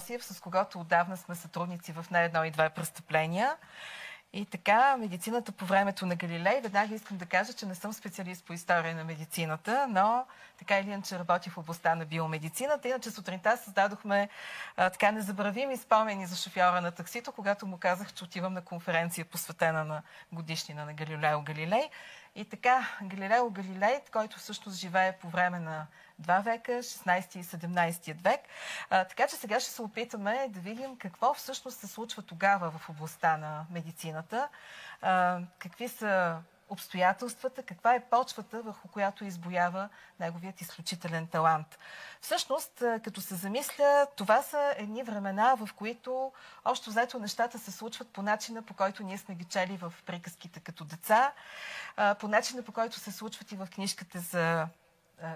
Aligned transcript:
Йосиф, 0.00 0.24
с 0.24 0.40
когото 0.40 0.80
отдавна 0.80 1.16
сме 1.16 1.34
сътрудници 1.34 1.92
в 1.92 2.06
не 2.10 2.24
едно 2.24 2.44
и 2.44 2.50
две 2.50 2.70
престъпления. 2.70 3.56
И 4.32 4.46
така, 4.46 4.96
медицината 4.96 5.52
по 5.52 5.64
времето 5.66 6.06
на 6.06 6.16
Галилей, 6.16 6.60
веднага 6.60 6.94
искам 6.94 7.16
да 7.16 7.26
кажа, 7.26 7.52
че 7.52 7.66
не 7.66 7.74
съм 7.74 7.92
специалист 7.92 8.44
по 8.44 8.52
история 8.52 8.96
на 8.96 9.04
медицината, 9.04 9.86
но 9.90 10.26
така 10.58 10.78
или 10.78 10.90
иначе 10.90 11.18
работя 11.18 11.50
в 11.50 11.58
областта 11.58 11.94
на 11.94 12.04
биомедицината. 12.04 12.88
Иначе 12.88 13.10
сутринта 13.10 13.56
създадохме 13.56 14.28
а, 14.76 14.90
така 14.90 15.12
незабравими 15.12 15.76
спомени 15.76 16.26
за 16.26 16.36
шофьора 16.36 16.80
на 16.80 16.90
таксито, 16.90 17.32
когато 17.32 17.66
му 17.66 17.78
казах, 17.78 18.12
че 18.12 18.24
отивам 18.24 18.52
на 18.52 18.64
конференция 18.64 19.24
посветена 19.24 19.84
на 19.84 20.02
годишнина 20.32 20.84
на 20.84 20.92
Галилео 20.92 21.42
Галилей. 21.42 21.90
И 22.36 22.44
така, 22.44 22.88
Галилео 23.02 23.50
Галилей, 23.50 24.00
който 24.12 24.38
всъщност 24.38 24.78
живее 24.78 25.18
по 25.18 25.28
време 25.28 25.58
на 25.58 25.86
два 26.18 26.38
века, 26.38 26.72
16 26.72 27.36
и 27.36 27.44
17 27.44 28.22
век. 28.22 28.40
А, 28.90 29.04
така 29.04 29.26
че 29.26 29.36
сега 29.36 29.60
ще 29.60 29.70
се 29.70 29.82
опитаме 29.82 30.46
да 30.50 30.60
видим 30.60 30.98
какво 30.98 31.34
всъщност 31.34 31.80
се 31.80 31.86
случва 31.86 32.22
тогава 32.22 32.70
в 32.70 32.90
областта 32.90 33.36
на 33.36 33.66
медицината, 33.70 34.48
а, 35.02 35.40
какви 35.58 35.88
са 35.88 36.38
обстоятелствата, 36.68 37.62
каква 37.62 37.94
е 37.94 38.04
почвата, 38.04 38.62
върху 38.62 38.88
която 38.88 39.24
избоява 39.24 39.88
неговият 40.20 40.60
изключителен 40.60 41.26
талант. 41.26 41.78
Всъщност, 42.20 42.82
като 43.04 43.20
се 43.20 43.34
замисля, 43.34 44.06
това 44.16 44.42
са 44.42 44.74
едни 44.76 45.02
времена, 45.02 45.54
в 45.54 45.68
които 45.76 46.32
още 46.64 46.90
взето 46.90 47.18
нещата 47.18 47.58
се 47.58 47.72
случват 47.72 48.08
по 48.08 48.22
начина, 48.22 48.62
по 48.62 48.74
който 48.74 49.02
ние 49.02 49.18
сме 49.18 49.34
ги 49.34 49.44
чели 49.44 49.76
в 49.76 49.94
приказките 50.06 50.60
като 50.60 50.84
деца, 50.84 51.32
по 52.20 52.28
начина, 52.28 52.62
по 52.62 52.72
който 52.72 52.98
се 52.98 53.12
случват 53.12 53.52
и 53.52 53.56
в 53.56 53.68
книжката 53.74 54.18
за 54.18 54.68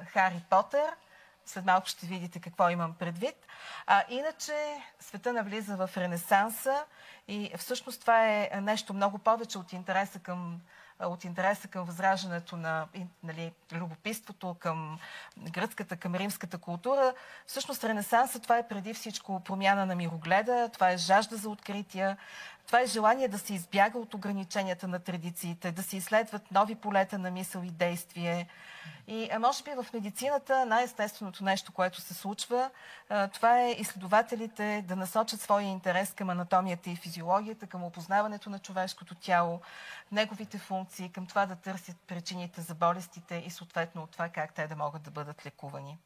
Хари 0.07 0.43
Потър. 0.51 0.97
След 1.47 1.65
малко 1.65 1.87
ще 1.87 2.07
видите 2.07 2.41
какво 2.41 2.69
имам 2.71 2.95
предвид. 2.95 3.47
А, 3.87 4.05
иначе 4.09 4.83
света 5.01 5.33
навлиза 5.33 5.77
в 5.77 5.91
Ренесанса 5.97 6.85
и 7.29 7.53
всъщност 7.59 8.01
това 8.01 8.29
е 8.29 8.51
нещо 8.61 8.95
много 8.95 9.19
повече 9.19 9.59
от 9.59 9.73
интереса 9.73 10.19
към 10.19 10.61
от 11.07 11.25
интереса 11.25 11.69
към 11.69 11.85
възраждането 11.85 12.57
на 12.57 12.87
нали, 13.23 13.53
любопитството 13.73 14.57
към 14.59 14.99
гръцката, 15.51 15.97
към 15.97 16.15
римската 16.15 16.59
култура. 16.59 17.15
Всъщност 17.47 17.85
Ренесанса 17.85 18.41
това 18.41 18.59
е 18.59 18.69
преди 18.69 18.95
всичко 18.95 19.41
промяна 19.41 19.87
на 19.87 19.95
мирогледа, 19.95 20.71
това 20.73 20.91
е 20.91 20.97
жажда 20.97 21.37
за 21.37 21.49
открития, 21.49 22.17
това 22.69 22.81
е 22.81 22.87
желание 22.87 23.29
да 23.29 23.39
се 23.39 23.55
избяга 23.55 23.99
от 23.99 24.15
ограниченията 24.15 24.89
на 24.89 24.99
традициите, 24.99 25.73
да 25.73 25.83
се 25.83 25.97
изследват 25.97 26.51
нови 26.51 26.75
полета 26.75 27.19
на 27.19 27.31
мисъл 27.31 27.63
и 27.63 27.71
действие. 27.71 28.49
И 29.07 29.31
може 29.41 29.63
би 29.63 29.71
в 29.71 29.87
медицината 29.95 30.67
най-естественото 30.67 31.45
нещо, 31.45 31.73
което 31.73 32.01
се 32.01 32.15
случва, 32.15 32.71
това 33.33 33.61
е 33.61 33.71
изследователите 33.71 34.85
да 34.89 34.97
насочат 34.97 35.41
своя 35.41 35.67
интерес 35.67 36.13
към 36.15 36.31
анатомията 36.31 36.91
и 36.91 36.97
физиологията, 36.97 37.67
към 37.67 37.85
опознаването 37.85 38.51
на 38.51 38.59
човешкото 38.59 39.15
тяло, 39.15 39.61
неговите 40.13 40.59
функции, 40.59 41.13
към 41.13 41.27
това 41.27 41.47
да 41.47 41.57
търсят 41.57 41.97
причините 42.07 42.61
за 42.61 42.75
болестите 42.75 43.43
и 43.47 43.51
съответно 43.51 44.03
от 44.03 44.11
това 44.11 44.29
как 44.29 44.55
те 44.55 44.67
да 44.67 44.77
могат 44.77 45.03
да 45.03 45.11
бъдат 45.11 45.47
лекувани. 45.47 45.99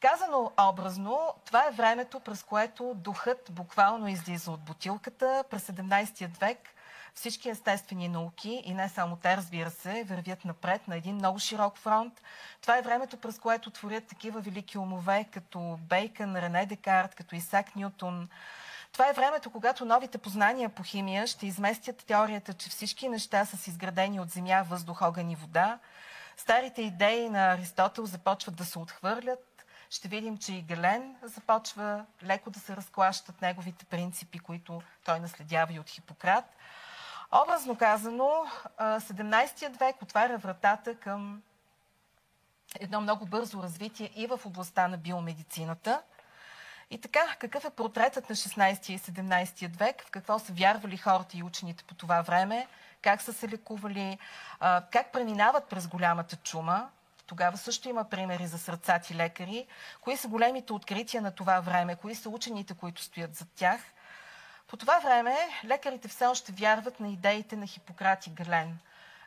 Казано 0.00 0.52
образно, 0.60 1.34
това 1.44 1.66
е 1.66 1.70
времето, 1.70 2.20
през 2.20 2.42
което 2.42 2.92
духът 2.94 3.48
буквално 3.50 4.08
излиза 4.08 4.50
от 4.50 4.60
бутилката. 4.60 5.44
През 5.50 5.66
17 5.66 6.40
век 6.40 6.58
всички 7.14 7.48
естествени 7.48 8.08
науки, 8.08 8.62
и 8.64 8.74
не 8.74 8.88
само 8.88 9.16
те, 9.16 9.36
разбира 9.36 9.70
се, 9.70 10.04
вървят 10.04 10.44
напред 10.44 10.88
на 10.88 10.96
един 10.96 11.14
много 11.14 11.38
широк 11.38 11.76
фронт. 11.76 12.22
Това 12.62 12.78
е 12.78 12.82
времето, 12.82 13.16
през 13.16 13.38
което 13.38 13.70
творят 13.70 14.04
такива 14.04 14.40
велики 14.40 14.78
умове, 14.78 15.26
като 15.32 15.78
Бейкън, 15.88 16.36
Рене 16.36 16.66
Декарт, 16.66 17.14
като 17.14 17.34
Исак 17.34 17.76
Нютон. 17.76 18.28
Това 18.92 19.08
е 19.08 19.12
времето, 19.12 19.50
когато 19.50 19.84
новите 19.84 20.18
познания 20.18 20.68
по 20.68 20.82
химия 20.82 21.26
ще 21.26 21.46
изместят 21.46 22.04
теорията, 22.06 22.54
че 22.54 22.70
всички 22.70 23.08
неща 23.08 23.44
са 23.44 23.70
изградени 23.70 24.20
от 24.20 24.30
земя, 24.30 24.64
въздух, 24.68 25.02
огън 25.02 25.30
и 25.30 25.36
вода. 25.36 25.78
Старите 26.36 26.82
идеи 26.82 27.28
на 27.28 27.52
Аристотел 27.52 28.06
започват 28.06 28.56
да 28.56 28.64
се 28.64 28.78
отхвърлят 28.78 29.49
ще 29.90 30.08
видим, 30.08 30.38
че 30.38 30.52
и 30.52 30.62
Гален 30.62 31.16
започва 31.22 32.04
леко 32.22 32.50
да 32.50 32.60
се 32.60 32.76
разклащат 32.76 33.42
неговите 33.42 33.84
принципи, 33.84 34.38
които 34.38 34.82
той 35.04 35.20
наследява 35.20 35.72
и 35.72 35.80
от 35.80 35.90
Хипократ. 35.90 36.44
Образно 37.44 37.76
казано, 37.76 38.46
17 38.80 39.78
век 39.78 40.02
отваря 40.02 40.38
вратата 40.38 40.94
към 40.94 41.42
едно 42.80 43.00
много 43.00 43.26
бързо 43.26 43.62
развитие 43.62 44.10
и 44.16 44.26
в 44.26 44.40
областта 44.44 44.88
на 44.88 44.98
биомедицината. 44.98 46.02
И 46.90 47.00
така, 47.00 47.36
какъв 47.38 47.64
е 47.64 47.70
портретът 47.70 48.30
на 48.30 48.36
16 48.36 48.90
и 48.90 48.98
17 48.98 49.76
век, 49.78 50.04
в 50.06 50.10
какво 50.10 50.38
са 50.38 50.52
вярвали 50.52 50.96
хората 50.96 51.36
и 51.36 51.42
учените 51.42 51.84
по 51.84 51.94
това 51.94 52.22
време, 52.22 52.66
как 53.02 53.22
са 53.22 53.32
се 53.32 53.48
лекували, 53.48 54.18
как 54.90 55.12
преминават 55.12 55.64
през 55.64 55.86
голямата 55.86 56.36
чума, 56.36 56.90
тогава 57.30 57.56
също 57.56 57.88
има 57.88 58.04
примери 58.04 58.46
за 58.46 58.58
сърцати 58.58 59.14
лекари. 59.14 59.66
Кои 60.00 60.16
са 60.16 60.28
големите 60.28 60.72
открития 60.72 61.22
на 61.22 61.30
това 61.30 61.60
време? 61.60 61.96
Кои 61.96 62.14
са 62.14 62.28
учените, 62.28 62.74
които 62.74 63.02
стоят 63.02 63.34
зад 63.34 63.48
тях? 63.54 63.80
По 64.68 64.76
това 64.76 64.98
време 64.98 65.36
лекарите 65.64 66.08
все 66.08 66.26
още 66.26 66.52
вярват 66.52 67.00
на 67.00 67.08
идеите 67.08 67.56
на 67.56 67.66
Хипократ 67.66 68.26
и 68.26 68.30
Гален. 68.30 68.78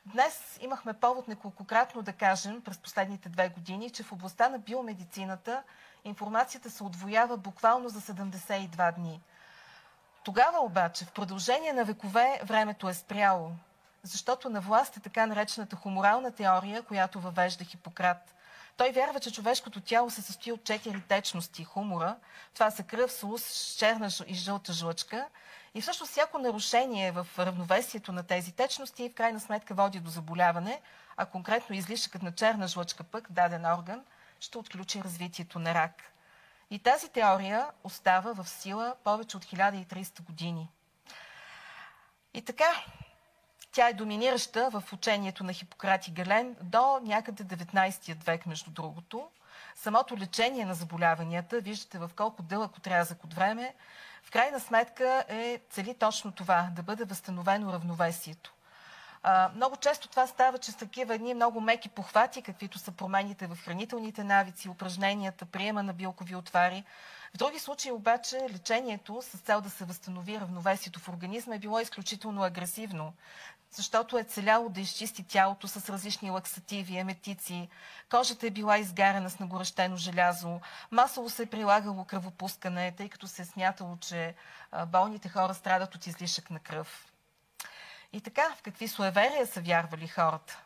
Днес 0.05 0.59
имахме 0.61 0.93
повод 0.93 1.27
неколкократно 1.27 2.01
да 2.01 2.13
кажем 2.13 2.61
през 2.61 2.77
последните 2.77 3.29
две 3.29 3.49
години, 3.49 3.89
че 3.89 4.03
в 4.03 4.11
областта 4.11 4.49
на 4.49 4.59
биомедицината 4.59 5.63
информацията 6.03 6.69
се 6.69 6.83
отвоява 6.83 7.37
буквално 7.37 7.89
за 7.89 8.01
72 8.01 8.95
дни. 8.95 9.21
Тогава 10.23 10.59
обаче, 10.59 11.05
в 11.05 11.11
продължение 11.11 11.73
на 11.73 11.85
векове, 11.85 12.41
времето 12.43 12.89
е 12.89 12.93
спряло 12.93 13.51
защото 14.03 14.49
на 14.49 14.61
власт 14.61 14.97
е 14.97 14.99
така 14.99 15.25
наречената 15.25 15.75
хуморална 15.75 16.31
теория, 16.31 16.83
която 16.83 17.19
въвежда 17.19 17.63
Хипократ. 17.63 18.35
Той 18.77 18.91
вярва, 18.91 19.19
че 19.19 19.31
човешкото 19.31 19.81
тяло 19.81 20.09
се 20.09 20.21
състои 20.21 20.51
от 20.51 20.63
четири 20.63 21.01
течности 21.01 21.63
хумора. 21.63 22.15
Това 22.53 22.71
са 22.71 22.83
кръв, 22.83 23.11
слус, 23.11 23.75
черна 23.77 24.09
и 24.27 24.33
жълта 24.33 24.73
жлъчка. 24.73 25.27
И 25.73 25.81
всъщност 25.81 26.11
всяко 26.11 26.37
нарушение 26.37 27.11
в 27.11 27.27
равновесието 27.39 28.11
на 28.11 28.23
тези 28.23 28.51
течности 28.51 29.09
в 29.09 29.13
крайна 29.13 29.39
сметка 29.39 29.73
води 29.73 29.99
до 29.99 30.09
заболяване, 30.09 30.81
а 31.17 31.25
конкретно 31.25 31.75
излишъкът 31.75 32.23
на 32.23 32.31
черна 32.31 32.67
жлъчка 32.67 33.03
пък, 33.03 33.31
даден 33.31 33.65
орган, 33.65 34.03
ще 34.39 34.57
отключи 34.57 35.03
развитието 35.03 35.59
на 35.59 35.73
рак. 35.73 36.03
И 36.69 36.79
тази 36.79 37.09
теория 37.09 37.67
остава 37.83 38.33
в 38.33 38.49
сила 38.49 38.95
повече 39.03 39.37
от 39.37 39.45
1300 39.45 40.21
години. 40.23 40.69
И 42.33 42.41
така, 42.41 42.83
тя 43.73 43.89
е 43.89 43.93
доминираща 43.93 44.69
в 44.69 44.83
учението 44.93 45.43
на 45.43 45.53
Хипократ 45.53 46.07
и 46.07 46.11
Гален 46.11 46.55
до 46.61 46.99
някъде 47.03 47.43
19 47.43 48.23
век, 48.25 48.45
между 48.45 48.71
другото. 48.71 49.27
Самото 49.75 50.17
лечение 50.17 50.65
на 50.65 50.73
заболяванията, 50.73 51.59
виждате 51.59 51.97
в 51.97 52.11
колко 52.15 52.43
дълъг 52.43 52.77
отрязък 52.77 53.23
от 53.23 53.33
време, 53.33 53.73
в 54.23 54.31
крайна 54.31 54.59
сметка 54.59 55.25
е 55.27 55.59
цели 55.69 55.95
точно 55.99 56.31
това, 56.31 56.69
да 56.75 56.83
бъде 56.83 57.03
възстановено 57.03 57.73
равновесието. 57.73 58.53
Много 59.55 59.75
често 59.75 60.07
това 60.07 60.27
става, 60.27 60.57
че 60.57 60.71
с 60.71 60.75
такива 60.75 61.15
едни 61.15 61.33
много 61.33 61.61
меки 61.61 61.89
похвати, 61.89 62.41
каквито 62.41 62.79
са 62.79 62.91
промените 62.91 63.47
в 63.47 63.57
хранителните 63.65 64.23
навици, 64.23 64.69
упражненията, 64.69 65.45
приема 65.45 65.83
на 65.83 65.93
билкови 65.93 66.35
отвари. 66.35 66.83
В 67.33 67.37
други 67.37 67.59
случаи 67.59 67.91
обаче 67.91 68.47
лечението 68.53 69.21
с 69.21 69.37
цел 69.37 69.61
да 69.61 69.69
се 69.69 69.85
възстанови 69.85 70.39
равновесието 70.39 70.99
в 70.99 71.09
организма 71.09 71.55
е 71.55 71.59
било 71.59 71.79
изключително 71.79 72.43
агресивно 72.43 73.13
защото 73.73 74.17
е 74.17 74.23
целяло 74.23 74.69
да 74.69 74.81
изчисти 74.81 75.23
тялото 75.23 75.67
с 75.67 75.89
различни 75.89 76.31
лаксативи, 76.31 76.97
еметици. 76.97 77.69
Кожата 78.09 78.47
е 78.47 78.49
била 78.49 78.77
изгарена 78.77 79.29
с 79.29 79.39
нагорещено 79.39 79.97
желязо. 79.97 80.59
Масово 80.91 81.29
се 81.29 81.43
е 81.43 81.45
прилагало 81.45 82.05
кръвопускане, 82.05 82.93
тъй 82.97 83.09
като 83.09 83.27
се 83.27 83.41
е 83.41 83.45
смятало, 83.45 83.97
че 83.97 84.35
болните 84.87 85.29
хора 85.29 85.53
страдат 85.53 85.95
от 85.95 86.07
излишък 86.07 86.49
на 86.49 86.59
кръв. 86.59 87.13
И 88.13 88.21
така, 88.21 88.55
в 88.57 88.61
какви 88.61 88.87
суеверия 88.87 89.47
са 89.47 89.61
вярвали 89.61 90.07
хората? 90.07 90.59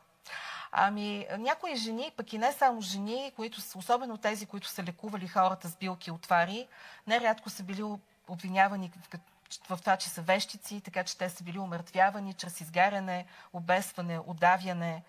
Ами, 0.72 1.28
някои 1.38 1.76
жени, 1.76 2.12
пък 2.18 2.34
и 2.34 2.38
не 2.38 2.52
само 2.52 2.82
жени, 2.82 3.32
които 3.36 3.62
особено 3.76 4.18
тези, 4.18 4.46
които 4.46 4.68
са 4.68 4.84
лекували 4.84 5.28
хората 5.28 5.68
с 5.68 5.76
билки 5.76 6.12
отвари, 6.12 6.68
нерядко 7.08 7.50
са 7.50 7.64
били 7.64 7.84
обвинявани 8.28 8.92
в 9.70 9.78
това, 9.78 9.98
че 9.98 10.10
са 10.10 10.22
вещици, 10.22 10.82
така 10.82 11.04
че 11.04 11.18
те 11.18 11.30
са 11.30 11.44
били 11.44 11.60
умъртвявани 11.60 12.34
чрез 12.34 12.62
изгаряне, 12.62 13.26
обесване, 13.54 14.20
удавяне. 14.26 15.04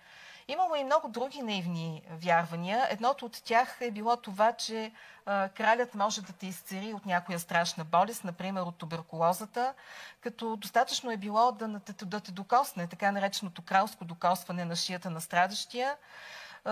Имало 0.50 0.75
и 0.75 0.85
много 0.85 1.08
други 1.08 1.43
наивни 1.43 2.02
вярвания. 2.11 2.87
Едното 2.90 3.26
от 3.26 3.43
тях 3.44 3.76
е 3.81 3.90
било 3.90 4.17
това, 4.17 4.52
че 4.52 4.93
а, 5.26 5.49
кралят 5.49 5.94
може 5.94 6.23
да 6.23 6.32
те 6.32 6.46
изцери 6.46 6.94
от 6.94 7.06
някоя 7.06 7.38
страшна 7.38 7.85
болест, 7.85 8.25
например 8.25 8.62
от 8.62 8.76
туберкулозата, 8.76 9.75
като 10.20 10.56
достатъчно 10.56 11.11
е 11.11 11.17
било 11.17 11.52
да, 11.52 11.69
да, 11.69 12.20
те 12.20 12.32
докосне, 12.32 12.87
така 12.87 13.12
нареченото 13.12 13.62
кралско 13.62 14.05
докосване 14.05 14.64
на 14.64 14.76
шията 14.76 15.11
на 15.11 15.20
страдащия. 15.20 15.96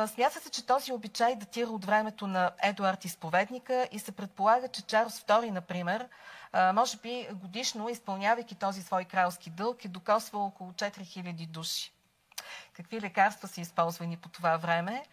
Смята 0.06 0.40
се, 0.40 0.50
че 0.50 0.66
този 0.66 0.92
обичай 0.92 1.36
датира 1.36 1.68
от 1.68 1.84
времето 1.84 2.26
на 2.26 2.50
Едуард 2.62 3.04
Изповедника 3.04 3.88
и 3.92 3.98
се 3.98 4.12
предполага, 4.12 4.68
че 4.68 4.82
Чарлз 4.82 5.20
II, 5.20 5.50
например, 5.50 6.08
може 6.54 6.96
би 6.96 7.28
годишно, 7.32 7.88
изпълнявайки 7.88 8.54
този 8.54 8.82
свой 8.82 9.04
кралски 9.04 9.50
дълг, 9.50 9.84
е 9.84 9.88
докосвал 9.88 10.44
около 10.46 10.72
4000 10.72 11.46
души. 11.46 11.92
Какви 12.72 13.00
лекарства 13.00 13.48
са 13.48 13.60
използвани 13.60 14.16
по 14.16 14.28
това 14.28 14.56
време? 14.56 15.04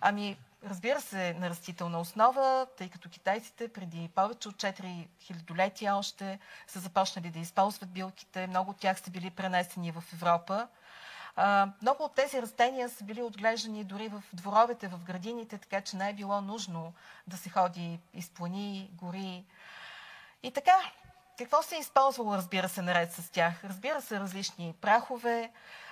Ами, 0.00 0.36
разбира 0.64 1.00
се, 1.00 1.34
на 1.34 1.50
растителна 1.50 2.00
основа, 2.00 2.66
тъй 2.78 2.88
като 2.88 3.08
китайците 3.08 3.72
преди 3.72 4.10
повече 4.14 4.48
от 4.48 4.54
4 4.54 5.08
хилядолетия 5.20 5.96
още 5.96 6.38
са 6.66 6.80
започнали 6.80 7.30
да 7.30 7.38
използват 7.38 7.90
билките. 7.90 8.46
Много 8.46 8.70
от 8.70 8.76
тях 8.76 9.00
са 9.00 9.10
били 9.10 9.30
пренесени 9.30 9.92
в 9.92 10.04
Европа. 10.12 10.68
Много 11.82 12.04
от 12.04 12.14
тези 12.14 12.42
растения 12.42 12.88
са 12.88 13.04
били 13.04 13.22
отглеждани 13.22 13.84
дори 13.84 14.08
в 14.08 14.22
дворовете, 14.32 14.88
в 14.88 15.04
градините, 15.04 15.58
така 15.58 15.80
че 15.80 15.96
не 15.96 16.10
е 16.10 16.14
било 16.14 16.40
нужно 16.40 16.92
да 17.26 17.36
се 17.36 17.50
ходи 17.50 17.98
из 18.14 18.30
плани, 18.30 18.90
гори. 18.92 19.44
И 20.42 20.50
така, 20.50 20.76
какво 21.38 21.62
се 21.62 21.76
е 21.76 21.78
използвало, 21.78 22.36
разбира 22.36 22.68
се, 22.68 22.82
наред 22.82 23.12
с 23.12 23.30
тях? 23.30 23.64
Разбира 23.64 24.02
се, 24.02 24.20
различни 24.20 24.74
прахове, 24.80 25.50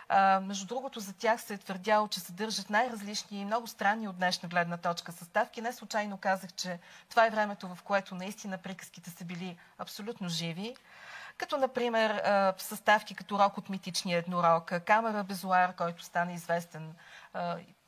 а, 0.08 0.40
между 0.40 0.66
другото, 0.66 1.00
за 1.00 1.12
тях 1.12 1.42
се 1.42 1.54
е 1.54 1.58
твърдяло, 1.58 2.08
че 2.08 2.20
съдържат 2.20 2.70
най-различни 2.70 3.40
и 3.40 3.44
много 3.44 3.66
странни 3.66 4.08
от 4.08 4.16
днешна 4.16 4.48
гледна 4.48 4.76
точка 4.76 5.12
съставки. 5.12 5.60
Не 5.60 5.72
случайно 5.72 6.18
казах, 6.18 6.52
че 6.52 6.78
това 7.08 7.26
е 7.26 7.30
времето, 7.30 7.74
в 7.74 7.82
което 7.82 8.14
наистина 8.14 8.58
приказките 8.58 9.10
са 9.10 9.24
били 9.24 9.56
абсолютно 9.78 10.28
живи 10.28 10.76
като 11.40 11.56
например 11.56 12.22
съставки 12.58 13.14
като 13.14 13.38
рок 13.38 13.58
от 13.58 13.68
митичния 13.68 14.18
еднорог, 14.18 14.72
камера 14.86 15.24
Безуар, 15.24 15.74
който 15.76 16.02
стана 16.02 16.32
известен 16.32 16.94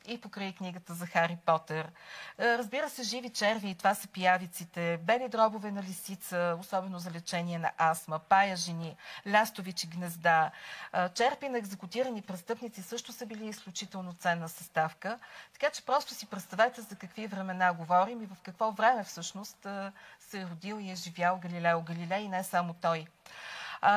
и 0.07 0.21
покрай 0.21 0.53
книгата 0.53 0.93
за 0.93 1.05
Хари 1.05 1.37
Потър. 1.45 1.91
Е, 2.37 2.57
разбира 2.57 2.89
се, 2.89 3.03
живи 3.03 3.29
черви, 3.29 3.69
и 3.69 3.75
това 3.75 3.95
са 3.95 4.07
пиявиците, 4.07 4.97
бели 4.97 5.29
дробове 5.29 5.71
на 5.71 5.83
лисица, 5.83 6.57
особено 6.59 6.99
за 6.99 7.11
лечение 7.11 7.59
на 7.59 7.71
астма, 7.77 8.19
пая 8.19 8.55
жени, 8.55 8.95
лястовичи 9.27 9.87
гнезда. 9.87 10.51
Е, 10.93 11.09
черпи 11.09 11.49
на 11.49 11.57
екзекутирани 11.57 12.21
престъпници 12.21 12.81
също 12.81 13.11
са 13.11 13.25
били 13.25 13.45
изключително 13.45 14.13
ценна 14.13 14.49
съставка. 14.49 15.19
Така 15.53 15.69
че 15.69 15.85
просто 15.85 16.13
си 16.13 16.25
представете 16.25 16.81
за 16.81 16.95
какви 16.95 17.27
времена 17.27 17.73
говорим 17.73 18.21
и 18.21 18.25
в 18.25 18.37
какво 18.43 18.71
време 18.71 19.03
всъщност 19.03 19.65
е, 19.65 19.91
се 20.19 20.41
е 20.41 20.45
родил 20.45 20.79
и 20.79 20.91
е 20.91 20.95
живял 20.95 21.39
Галилео 21.39 21.81
Галилей 21.81 22.21
и 22.21 22.29
не 22.29 22.43
само 22.43 22.73
той. 22.73 23.07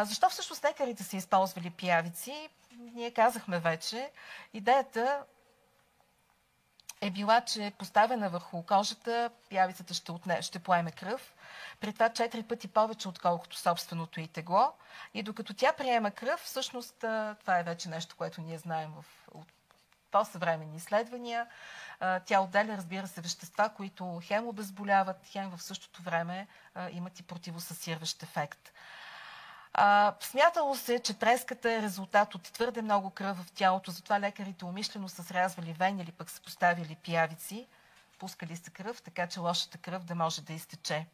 Защо 0.03 0.29
всъщност 0.29 0.65
лекарите 0.65 1.05
са 1.05 1.17
използвали 1.17 1.71
пиявици? 1.71 2.49
Ние 2.95 3.11
казахме 3.11 3.59
вече. 3.59 4.11
Идеята 4.55 5.25
е 7.01 7.11
била, 7.11 7.41
че 7.41 7.73
поставена 7.79 8.31
върху 8.31 8.63
кожата, 8.63 9.31
пявицата 9.51 9.95
ще, 9.95 10.13
отне, 10.13 10.43
ще 10.43 10.59
поеме 10.59 10.93
кръв. 10.93 11.35
При 11.81 11.93
това 11.93 12.09
четири 12.09 12.43
пъти 12.43 12.69
повече, 12.69 13.09
отколкото 13.09 13.57
собственото 13.57 14.21
и 14.21 14.29
тегло. 14.29 14.73
И 15.15 15.23
докато 15.23 15.55
тя 15.55 15.73
приема 15.73 16.11
кръв, 16.11 16.41
всъщност 16.41 16.97
това 17.41 17.59
е 17.59 17.63
вече 17.63 17.89
нещо, 17.89 18.17
което 18.17 18.41
ние 18.41 18.59
знаем 18.59 18.93
в 18.97 19.05
по-съвременни 20.11 20.77
изследвания. 20.77 21.47
Тя 22.27 22.41
отделя, 22.41 22.77
разбира 22.77 23.07
се, 23.07 23.21
вещества, 23.21 23.71
които 23.77 24.21
хем 24.23 24.49
обезболяват, 24.49 25.27
хем 25.27 25.51
в 25.51 25.63
същото 25.63 26.03
време 26.03 26.47
имат 26.91 27.21
и 27.21 27.23
противосъсирващ 27.23 28.23
ефект. 28.23 28.73
А, 29.79 30.15
смятало 30.21 30.75
се, 30.75 30.99
че 30.99 31.19
треската 31.19 31.73
е 31.73 31.83
резултат 31.83 32.35
от 32.35 32.43
твърде 32.43 32.83
много 32.83 33.11
кръв 33.11 33.37
в 33.37 33.53
тялото, 33.53 33.91
затова 33.91 34.21
лекарите 34.21 34.65
умишлено 34.65 35.09
са 35.09 35.23
срязвали 35.25 35.73
вени 35.73 36.03
или 36.03 36.13
пък 36.13 36.31
са 36.31 36.41
поставили 36.41 36.97
пиявици, 37.03 37.67
пускали 38.19 38.57
са 38.57 38.71
кръв, 38.71 39.03
така 39.03 39.27
че 39.27 39.41
лошата 39.41 39.79
кръв 39.79 40.05
да 40.05 40.15
може 40.15 40.43
да 40.43 40.53
изтече. 40.53 41.07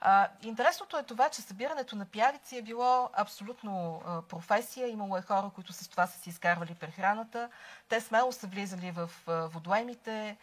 А, 0.00 0.28
интересното 0.42 0.98
е 0.98 1.02
това, 1.02 1.28
че 1.28 1.42
събирането 1.42 1.96
на 1.96 2.04
пиявици 2.04 2.56
е 2.56 2.62
било 2.62 3.10
абсолютно 3.12 4.02
а, 4.06 4.22
професия. 4.22 4.88
Имало 4.88 5.16
е 5.16 5.22
хора, 5.22 5.50
които 5.54 5.72
с 5.72 5.88
това 5.88 6.06
са 6.06 6.18
си 6.18 6.30
изкарвали 6.30 6.74
прехраната. 6.74 7.48
Те 7.88 8.00
смело 8.00 8.32
са 8.32 8.46
влизали 8.46 8.90
в 8.90 9.10
а, 9.26 9.32
водоемите, 9.32 10.36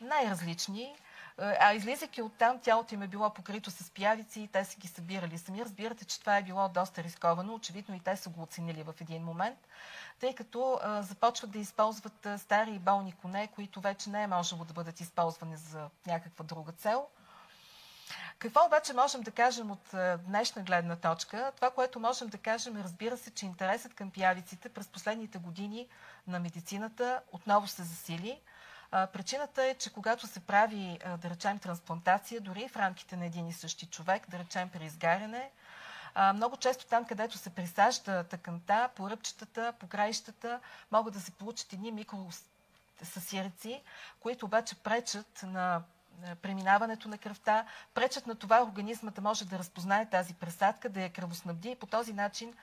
най-различни. 0.00 0.94
А 1.60 1.72
излизайки 1.74 2.22
оттам, 2.22 2.58
тялото 2.58 2.94
им 2.94 3.02
е 3.02 3.06
било 3.06 3.30
покрито 3.30 3.70
с 3.70 3.90
пиявици 3.90 4.40
и 4.40 4.48
те 4.48 4.64
са 4.64 4.76
ги 4.76 4.88
събирали. 4.88 5.38
Сами 5.38 5.64
разбирате, 5.64 6.04
че 6.04 6.20
това 6.20 6.36
е 6.36 6.42
било 6.42 6.68
доста 6.68 7.02
рисковано. 7.02 7.54
Очевидно 7.54 7.94
и 7.94 8.00
те 8.00 8.16
са 8.16 8.28
го 8.28 8.42
оценили 8.42 8.82
в 8.82 8.94
един 9.00 9.22
момент, 9.24 9.58
тъй 10.20 10.34
като 10.34 10.80
а, 10.82 11.02
започват 11.02 11.50
да 11.50 11.58
използват 11.58 12.26
а, 12.26 12.38
стари 12.38 12.70
и 12.70 12.78
болни 12.78 13.12
коне, 13.12 13.46
които 13.54 13.80
вече 13.80 14.10
не 14.10 14.22
е 14.22 14.26
можело 14.26 14.64
да 14.64 14.72
бъдат 14.72 15.00
използвани 15.00 15.56
за 15.56 15.88
някаква 16.06 16.44
друга 16.44 16.72
цел. 16.72 17.06
Какво 18.38 18.66
обаче 18.66 18.92
можем 18.92 19.20
да 19.20 19.30
кажем 19.30 19.70
от 19.70 19.94
днешна 20.26 20.62
гледна 20.62 20.96
точка? 20.96 21.52
Това, 21.56 21.70
което 21.70 22.00
можем 22.00 22.28
да 22.28 22.38
кажем 22.38 22.82
разбира 22.84 23.16
се, 23.16 23.30
че 23.30 23.46
интересът 23.46 23.94
към 23.94 24.10
пиявиците 24.10 24.68
през 24.68 24.88
последните 24.88 25.38
години 25.38 25.88
на 26.26 26.40
медицината 26.40 27.20
отново 27.32 27.66
се 27.66 27.82
засили. 27.82 28.40
Причината 28.92 29.64
е, 29.64 29.74
че 29.74 29.92
когато 29.92 30.26
се 30.26 30.40
прави, 30.40 30.98
да 31.22 31.30
речем, 31.30 31.58
трансплантация, 31.58 32.40
дори 32.40 32.68
в 32.68 32.76
рамките 32.76 33.16
на 33.16 33.26
един 33.26 33.48
и 33.48 33.52
същи 33.52 33.86
човек, 33.86 34.30
да 34.30 34.38
речем 34.38 34.68
при 34.68 34.84
изгаряне, 34.84 35.50
много 36.34 36.56
често 36.56 36.86
там, 36.86 37.04
където 37.04 37.38
се 37.38 37.50
присажда 37.50 38.24
тъканта, 38.24 38.88
по 38.94 39.10
ръбчетата, 39.10 39.72
по 39.78 39.86
краищата, 39.86 40.60
могат 40.90 41.14
да 41.14 41.20
се 41.20 41.32
получат 41.32 41.72
едни 41.72 41.92
микросъсирици, 41.92 43.82
които 44.20 44.46
обаче 44.46 44.74
пречат 44.74 45.42
на 45.42 45.82
преминаването 46.42 47.08
на 47.08 47.18
кръвта, 47.18 47.64
пречат 47.94 48.26
на 48.26 48.34
това 48.34 48.62
организма 48.62 49.10
да 49.10 49.20
може 49.20 49.44
да 49.44 49.58
разпознае 49.58 50.10
тази 50.10 50.34
пресадка, 50.34 50.88
да 50.88 51.00
я 51.00 51.10
кръвоснабди 51.10 51.70
и 51.70 51.76
по 51.76 51.86
този 51.86 52.12
начин 52.12 52.54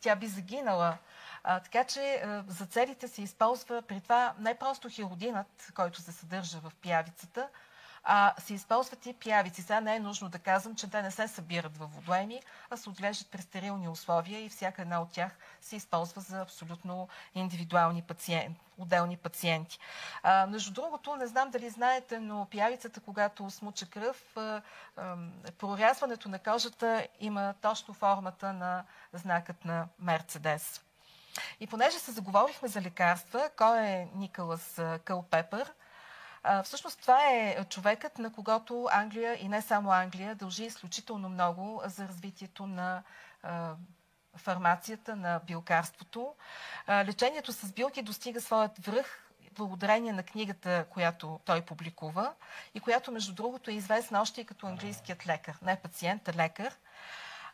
тя 0.00 0.16
би 0.16 0.26
загинала. 0.26 0.98
А, 1.44 1.60
така 1.60 1.84
че 1.84 2.14
а, 2.14 2.44
за 2.48 2.66
целите 2.66 3.08
се 3.08 3.22
използва 3.22 3.82
при 3.82 4.00
това 4.00 4.34
не 4.38 4.54
просто 4.54 4.88
хиродинът, 4.88 5.72
който 5.74 6.00
се 6.00 6.12
съдържа 6.12 6.58
в 6.58 6.72
пиявицата, 6.80 7.48
а 8.04 8.34
се 8.38 8.54
използват 8.54 9.06
и 9.06 9.12
пиявици. 9.12 9.62
Сега 9.62 9.80
не 9.80 9.96
е 9.96 10.00
нужно 10.00 10.28
да 10.28 10.38
казвам, 10.38 10.74
че 10.74 10.90
те 10.90 11.02
не 11.02 11.10
се 11.10 11.28
събират 11.28 11.76
във 11.76 11.94
водоеми, 11.94 12.42
а 12.70 12.76
се 12.76 12.88
отглеждат 12.88 13.30
при 13.30 13.42
стерилни 13.42 13.88
условия 13.88 14.44
и 14.44 14.48
всяка 14.48 14.82
една 14.82 15.02
от 15.02 15.12
тях 15.12 15.36
се 15.60 15.76
използва 15.76 16.20
за 16.20 16.40
абсолютно 16.40 17.08
индивидуални 17.34 18.02
пациенти, 18.02 18.60
отделни 18.78 19.16
пациенти. 19.16 19.78
А, 20.22 20.46
между 20.46 20.72
другото, 20.72 21.16
не 21.16 21.26
знам 21.26 21.50
дали 21.50 21.70
знаете, 21.70 22.20
но 22.20 22.46
пиявицата, 22.50 23.00
когато 23.00 23.50
смуча 23.50 23.86
кръв, 23.86 24.36
а, 24.36 24.62
а, 24.96 25.16
прорязването 25.58 26.28
на 26.28 26.38
кожата 26.38 27.06
има 27.20 27.54
точно 27.60 27.94
формата 27.94 28.52
на 28.52 28.84
знакът 29.12 29.64
на 29.64 29.86
Мерцедес. 29.98 30.80
И 31.60 31.66
понеже 31.66 31.98
се 31.98 32.12
заговорихме 32.12 32.68
за 32.68 32.80
лекарства, 32.80 33.50
кой 33.56 33.80
е 33.80 34.08
Николас 34.14 34.80
Кълпепър? 35.04 35.72
Всъщност 36.64 37.00
това 37.00 37.30
е 37.30 37.64
човекът, 37.64 38.18
на 38.18 38.32
когото 38.32 38.88
Англия 38.92 39.44
и 39.44 39.48
не 39.48 39.62
само 39.62 39.92
Англия 39.92 40.34
дължи 40.34 40.64
изключително 40.64 41.28
много 41.28 41.82
за 41.84 42.08
развитието 42.08 42.66
на 42.66 43.02
фармацията, 44.36 45.16
на 45.16 45.40
билкарството. 45.46 46.34
Лечението 46.88 47.52
с 47.52 47.72
билки 47.72 48.02
достига 48.02 48.40
своят 48.40 48.86
връх 48.86 49.20
благодарение 49.54 50.12
на 50.12 50.22
книгата, 50.22 50.86
която 50.90 51.40
той 51.44 51.60
публикува 51.60 52.32
и 52.74 52.80
която, 52.80 53.12
между 53.12 53.34
другото, 53.34 53.70
е 53.70 53.74
известна 53.74 54.20
още 54.20 54.40
и 54.40 54.44
като 54.44 54.66
английският 54.66 55.26
лекар. 55.26 55.58
Не 55.62 55.76
пациент, 55.76 56.28
а 56.28 56.32
лекар. 56.32 56.74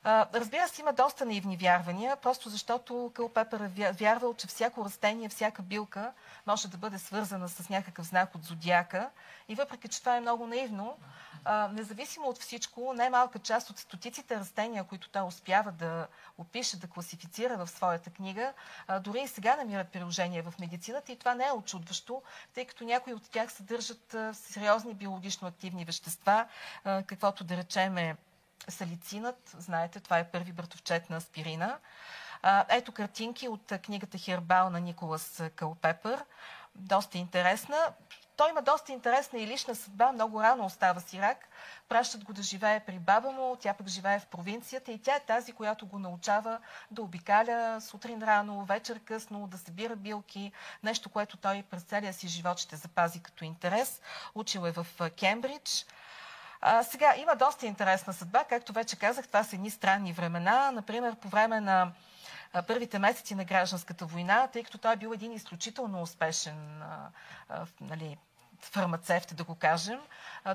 Разбира 0.05 0.69
се, 0.69 0.81
има 0.81 0.93
доста 0.93 1.25
наивни 1.25 1.57
вярвания, 1.57 2.17
просто 2.17 2.49
защото 2.49 3.11
Къл 3.15 3.29
Пепър 3.29 3.61
е 3.61 3.93
вярвал, 3.93 4.35
че 4.35 4.47
всяко 4.47 4.85
растение, 4.85 5.29
всяка 5.29 5.63
билка 5.63 6.13
може 6.47 6.69
да 6.69 6.77
бъде 6.77 6.99
свързана 6.99 7.49
с 7.49 7.69
някакъв 7.69 8.07
знак 8.07 8.35
от 8.35 8.45
зодиака. 8.45 9.11
И 9.49 9.55
въпреки, 9.55 9.89
че 9.89 10.01
това 10.01 10.17
е 10.17 10.21
много 10.21 10.47
наивно, 10.47 10.97
независимо 11.71 12.27
от 12.27 12.39
всичко, 12.39 12.93
най-малка 12.95 13.39
част 13.39 13.71
от 13.71 13.79
стотиците 13.79 14.37
растения, 14.37 14.85
които 14.85 15.09
той 15.09 15.23
успява 15.23 15.73
да 15.73 16.07
опише, 16.39 16.81
да 16.81 16.87
класифицира 16.87 17.57
в 17.57 17.71
своята 17.71 18.11
книга, 18.11 18.53
дори 19.01 19.21
и 19.21 19.29
сега 19.29 19.57
намират 19.57 19.89
приложение 19.89 20.43
в 20.43 20.55
медицината 20.61 21.13
и 21.13 21.19
това 21.19 21.35
не 21.35 21.47
е 21.47 21.53
очудващо, 21.53 22.23
тъй 22.55 22.65
като 22.65 22.85
някои 22.85 23.15
от 23.15 23.31
тях 23.31 23.53
съдържат 23.53 24.17
сериозни 24.33 24.95
биологично 24.95 25.49
активни 25.49 25.85
вещества, 25.85 26.47
каквото 26.85 27.45
да 27.45 27.57
речеме 27.57 28.17
салицинът, 28.69 29.57
знаете, 29.59 30.01
това 30.01 30.19
е 30.19 30.31
първи 30.31 30.53
братовчет 30.53 31.11
на 31.11 31.17
аспирина. 31.17 31.79
Ето 32.69 32.93
картинки 32.93 33.49
от 33.49 33.73
книгата 33.83 34.19
Хербал 34.19 34.71
на 34.71 34.81
Николас 34.81 35.43
Кълпепър. 35.57 36.25
Доста 36.75 37.19
интересна. 37.19 37.77
той 38.37 38.51
има 38.51 38.63
доста 38.63 38.93
интересна 38.93 39.39
и 39.39 39.47
лична 39.47 39.75
съдба. 39.75 40.13
Много 40.13 40.43
рано 40.43 40.65
остава 40.65 41.01
сирак. 41.01 41.49
Пращат 41.89 42.25
го 42.25 42.33
да 42.33 42.43
живее 42.43 42.81
при 42.81 42.99
баба 42.99 43.31
му, 43.31 43.57
тя 43.61 43.75
пък 43.75 43.89
живее 43.89 44.21
в 44.21 44.27
провинцията 44.27 44.93
и 44.93 45.03
тя 45.03 45.17
е 45.17 45.21
тази, 45.21 45.53
която 45.53 45.87
го 45.87 45.99
научава 45.99 46.59
да 46.91 47.03
обикаля 47.03 47.81
сутрин 47.81 48.23
рано, 48.23 48.65
вечер 48.65 49.01
късно, 49.05 49.47
да 49.47 49.59
събира 49.59 49.97
билки. 49.97 50.53
Нещо, 50.83 51.09
което 51.09 51.37
той 51.37 51.65
през 51.71 51.83
целия 51.83 52.13
си 52.13 52.29
живот 52.29 52.59
ще 52.59 52.77
запази 52.77 53.23
като 53.23 53.45
интерес. 53.45 54.01
Учил 54.35 54.61
е 54.61 54.73
в 54.73 54.87
Кембридж. 55.19 55.87
А, 56.61 56.83
сега, 56.83 57.15
има 57.17 57.37
доста 57.37 57.67
интересна 57.67 58.13
съдба. 58.13 58.45
Както 58.45 58.73
вече 58.73 58.97
казах, 58.97 59.27
това 59.27 59.45
са 59.45 59.57
едни 59.57 59.71
странни 59.71 60.13
времена. 60.13 60.71
Например, 60.71 61.17
по 61.17 61.29
време 61.29 61.61
на 61.61 61.93
първите 62.67 62.99
месеци 62.99 63.35
на 63.35 63.45
гражданската 63.45 64.07
война, 64.07 64.49
тъй 64.53 64.65
като 64.65 64.79
той 64.79 64.93
е 64.93 64.97
бил 64.97 65.13
един 65.15 65.33
изключително 65.33 66.03
успешен 66.03 66.83
а, 66.83 67.09
а, 67.49 67.67
нали, 67.81 68.17
фармацевт, 68.67 69.37
да 69.37 69.45
го 69.45 69.55
кажем. 69.55 70.01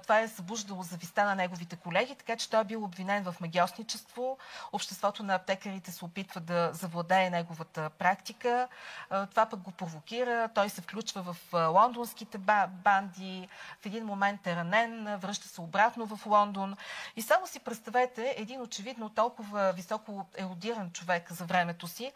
Това 0.04 0.20
е 0.20 0.28
събуждало 0.28 0.84
зависта 0.84 1.24
на 1.24 1.36
неговите 1.36 1.76
колеги, 1.76 2.16
така 2.16 2.36
че 2.36 2.50
той 2.50 2.62
е 2.62 2.64
бил 2.64 2.84
обвинен 2.84 3.24
в 3.24 3.36
магиосничество. 3.42 4.38
Обществото 4.72 5.24
на 5.24 5.36
аптекарите 5.36 5.92
се 5.92 6.06
опитва 6.06 6.42
да 6.42 6.70
завладее 6.74 7.30
неговата 7.30 7.90
практика. 7.90 8.68
Това 9.10 9.46
пък 9.46 9.60
го 9.60 9.72
провокира. 9.72 10.50
Той 10.56 10.70
се 10.70 10.82
включва 10.82 11.34
в 11.34 11.38
лондонските 11.54 12.38
банди. 12.70 13.48
В 13.82 13.86
един 13.86 14.06
момент 14.06 14.48
е 14.48 14.56
ранен, 14.56 15.18
връща 15.18 15.48
се 15.48 15.62
обратно 15.62 16.06
в 16.06 16.26
Лондон. 16.26 16.76
И 17.16 17.22
само 17.22 17.48
си 17.48 17.60
представете 17.60 18.36
един 18.38 18.62
очевидно 18.62 19.10
толкова 19.10 19.74
високо 19.74 20.26
еродиран 20.38 20.92
човек 20.92 21.32
за 21.32 21.46
времето 21.46 21.88
си. 21.88 22.12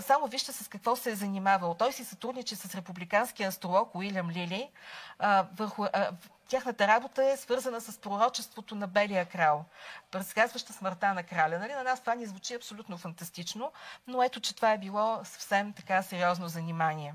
Само 0.00 0.26
вижте 0.26 0.52
с 0.52 0.68
какво 0.68 0.96
се 0.96 1.10
е 1.10 1.14
занимавал. 1.14 1.74
Той 1.74 1.92
си 1.92 2.04
сътрудничи 2.04 2.56
с 2.56 2.74
републиканския 2.74 3.48
астролог 3.48 3.94
Уилям 3.94 4.30
Лили 4.30 4.70
върху, 5.42 5.84
а, 5.84 6.10
тяхната 6.48 6.88
работа 6.88 7.24
е 7.24 7.36
свързана 7.36 7.80
с 7.80 7.98
пророчеството 7.98 8.74
на 8.74 8.86
Белия 8.86 9.26
крал, 9.26 9.64
предсказваща 10.10 10.72
смъртта 10.72 11.14
на 11.14 11.22
краля. 11.22 11.58
Нали? 11.58 11.72
На 11.72 11.82
нас 11.82 12.00
това 12.00 12.14
ни 12.14 12.26
звучи 12.26 12.54
абсолютно 12.54 12.98
фантастично, 12.98 13.72
но 14.06 14.22
ето, 14.22 14.40
че 14.40 14.56
това 14.56 14.72
е 14.72 14.78
било 14.78 15.20
съвсем 15.24 15.72
така 15.72 16.02
сериозно 16.02 16.48
занимание. 16.48 17.14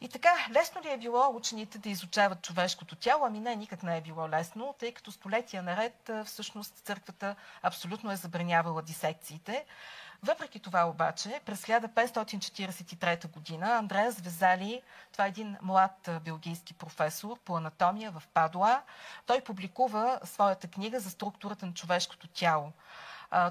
И 0.00 0.08
така, 0.08 0.46
лесно 0.50 0.82
ли 0.82 0.90
е 0.90 0.98
било 0.98 1.36
учените 1.36 1.78
да 1.78 1.88
изучават 1.88 2.42
човешкото 2.42 2.96
тяло? 2.96 3.24
Ами 3.24 3.40
не, 3.40 3.56
никак 3.56 3.82
не 3.82 3.96
е 3.96 4.00
било 4.00 4.28
лесно, 4.28 4.74
тъй 4.78 4.92
като 4.92 5.12
столетия 5.12 5.62
наред 5.62 6.10
всъщност 6.24 6.74
църквата 6.84 7.36
абсолютно 7.62 8.12
е 8.12 8.16
забранявала 8.16 8.82
дисекциите. 8.82 9.64
Въпреки 10.24 10.60
това 10.60 10.84
обаче, 10.84 11.40
през 11.44 11.62
1543 11.62 13.30
година 13.30 13.76
Андреас 13.76 14.20
Везали, 14.20 14.82
това 15.12 15.24
е 15.24 15.28
един 15.28 15.56
млад 15.62 16.08
белгийски 16.24 16.74
професор 16.74 17.38
по 17.44 17.56
анатомия 17.56 18.10
в 18.10 18.22
Падуа, 18.34 18.82
той 19.26 19.40
публикува 19.40 20.20
своята 20.24 20.68
книга 20.68 21.00
за 21.00 21.10
структурата 21.10 21.66
на 21.66 21.74
човешкото 21.74 22.28
тяло. 22.28 22.72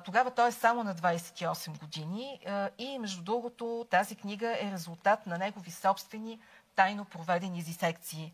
Тогава 0.06 0.32
той 0.32 0.48
е 0.48 0.52
само 0.52 0.84
на 0.84 0.96
28 0.96 1.80
години 1.80 2.40
и, 2.78 3.00
между 3.00 3.24
другото, 3.24 3.88
тази 3.90 4.16
книга 4.16 4.58
е 4.62 4.72
резултат 4.72 5.28
на 5.28 5.38
негови 5.38 5.72
собствени 5.72 6.40
тайно 6.76 7.06
проведени 7.06 7.64
дисекции. 7.64 8.34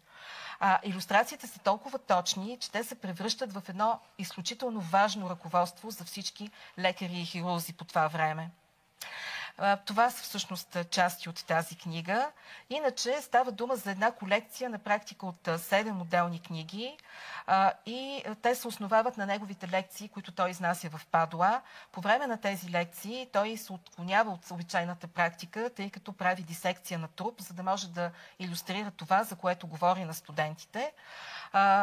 А, 0.59 0.79
иллюстрациите 0.83 1.47
са 1.47 1.59
толкова 1.59 1.99
точни, 1.99 2.57
че 2.59 2.71
те 2.71 2.83
се 2.83 2.95
превръщат 2.95 3.53
в 3.53 3.63
едно 3.69 3.99
изключително 4.17 4.79
важно 4.79 5.29
ръководство 5.29 5.91
за 5.91 6.03
всички 6.03 6.49
лекари 6.79 7.19
и 7.19 7.25
хирурзи 7.25 7.73
по 7.73 7.85
това 7.85 8.07
време. 8.07 8.49
Това 9.85 10.09
са 10.09 10.23
всъщност 10.23 10.77
части 10.89 11.29
от 11.29 11.45
тази 11.45 11.75
книга. 11.75 12.31
Иначе 12.69 13.21
става 13.21 13.51
дума 13.51 13.75
за 13.75 13.91
една 13.91 14.11
колекция 14.11 14.69
на 14.69 14.79
практика 14.79 15.25
от 15.25 15.43
7 15.43 16.01
отделни 16.01 16.41
книги 16.41 16.97
и 17.85 18.23
те 18.41 18.55
се 18.55 18.67
основават 18.67 19.17
на 19.17 19.25
неговите 19.25 19.67
лекции, 19.67 20.09
които 20.09 20.31
той 20.31 20.49
изнася 20.49 20.89
в 20.89 21.01
Падуа. 21.11 21.61
По 21.91 22.01
време 22.01 22.27
на 22.27 22.37
тези 22.37 22.71
лекции 22.71 23.29
той 23.33 23.57
се 23.57 23.73
отклонява 23.73 24.31
от 24.31 24.51
обичайната 24.51 25.07
практика, 25.07 25.69
тъй 25.75 25.89
като 25.89 26.13
прави 26.13 26.41
дисекция 26.41 26.99
на 26.99 27.07
труп, 27.07 27.41
за 27.41 27.53
да 27.53 27.63
може 27.63 27.89
да 27.89 28.11
иллюстрира 28.39 28.91
това, 28.91 29.23
за 29.23 29.35
което 29.35 29.67
говори 29.67 30.05
на 30.05 30.13
студентите. 30.13 30.91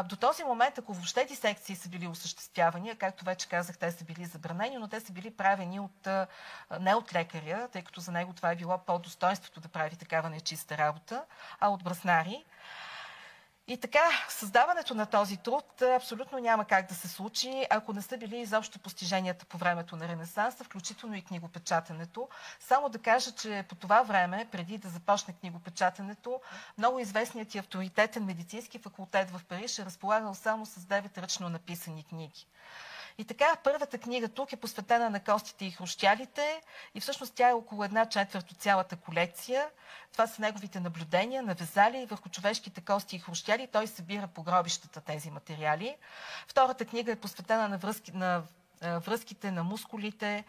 До 0.04 0.16
този 0.21 0.45
момент, 0.45 0.78
ако 0.78 0.93
въобще 0.93 1.25
дисекции 1.25 1.76
са 1.76 1.88
били 1.88 2.07
осъществявани, 2.07 2.97
както 2.97 3.25
вече 3.25 3.49
казах, 3.49 3.78
те 3.78 3.93
са 3.93 4.04
били 4.04 4.25
забранени, 4.25 4.76
но 4.78 4.88
те 4.88 5.00
са 5.00 5.12
били 5.12 5.37
правени 5.37 5.81
от, 5.81 6.09
не 6.81 6.95
от 6.95 7.14
лекаря, 7.14 7.63
тъй 7.68 7.83
като 7.83 8.00
за 8.00 8.12
него 8.12 8.33
това 8.33 8.50
е 8.50 8.56
било 8.56 8.78
по-достоинството 8.78 9.61
да 9.61 9.68
прави 9.68 9.97
такава 9.97 10.30
нечиста 10.30 10.78
работа, 10.78 11.25
а 11.61 11.68
от 11.68 11.85
браснари. 11.85 12.44
И 13.66 13.76
така, 13.76 14.11
създаването 14.28 14.94
на 14.94 15.06
този 15.06 15.37
труд 15.37 15.83
абсолютно 15.83 16.38
няма 16.38 16.64
как 16.64 16.88
да 16.88 16.94
се 16.94 17.09
случи, 17.09 17.66
ако 17.71 17.92
не 17.92 18.02
са 18.02 18.16
били 18.16 18.37
изобщо 18.37 18.78
постиженията 18.78 19.44
по 19.44 19.59
времето 19.59 19.97
на 19.97 20.09
Ренесанса, 20.09 20.64
включително 20.64 21.14
и 21.14 21.23
книгопечатането. 21.23 22.28
Само 22.61 22.88
да 22.88 22.99
кажа, 22.99 23.33
че 23.33 23.64
по 23.68 23.75
това 23.75 24.02
време, 24.02 24.49
преди 24.52 24.78
да 24.78 24.88
започне 24.88 25.35
книгопечатането, 25.35 26.40
много 26.78 26.99
известният 26.99 27.54
и 27.54 27.59
авторитетен 27.59 28.25
медицински 28.25 28.78
факултет 28.78 29.30
в 29.30 29.44
Париж 29.44 29.78
е 29.78 29.85
разполагал 29.85 30.35
само 30.35 30.66
с 30.66 30.80
9 30.80 31.18
ръчно 31.18 31.49
написани 31.49 32.04
книги. 32.04 32.47
И 33.18 33.25
така, 33.25 33.56
първата 33.64 33.99
книга 33.99 34.28
тук 34.28 34.52
е 34.52 34.56
посветена 34.56 35.11
на 35.11 35.21
костите 35.21 35.64
и 35.64 35.71
хрущялите 35.71 36.62
и 36.94 37.00
всъщност 37.00 37.35
тя 37.35 37.49
е 37.49 37.52
около 37.52 37.85
една 37.85 38.06
четвърт 38.06 38.50
от 38.50 38.59
цялата 38.59 38.97
колекция. 38.97 39.68
Това 40.12 40.26
са 40.26 40.42
неговите 40.42 40.80
наблюдения 40.80 41.42
на 41.42 41.54
везали 41.54 42.06
върху 42.06 42.28
човешките 42.28 42.80
кости 42.80 43.16
и 43.16 43.18
хрущяли. 43.18 43.68
Той 43.73 43.87
събира 43.87 44.26
по 44.26 44.42
гробищата 44.42 45.00
тези 45.00 45.30
материали. 45.30 45.97
Втората 46.47 46.85
книга 46.85 47.12
е 47.12 47.16
посветена 47.16 47.68
на, 47.68 47.78
връзки, 47.78 48.12
на 48.12 48.42
връзките 48.83 49.50
на 49.50 49.64
мускулите. 49.64 50.44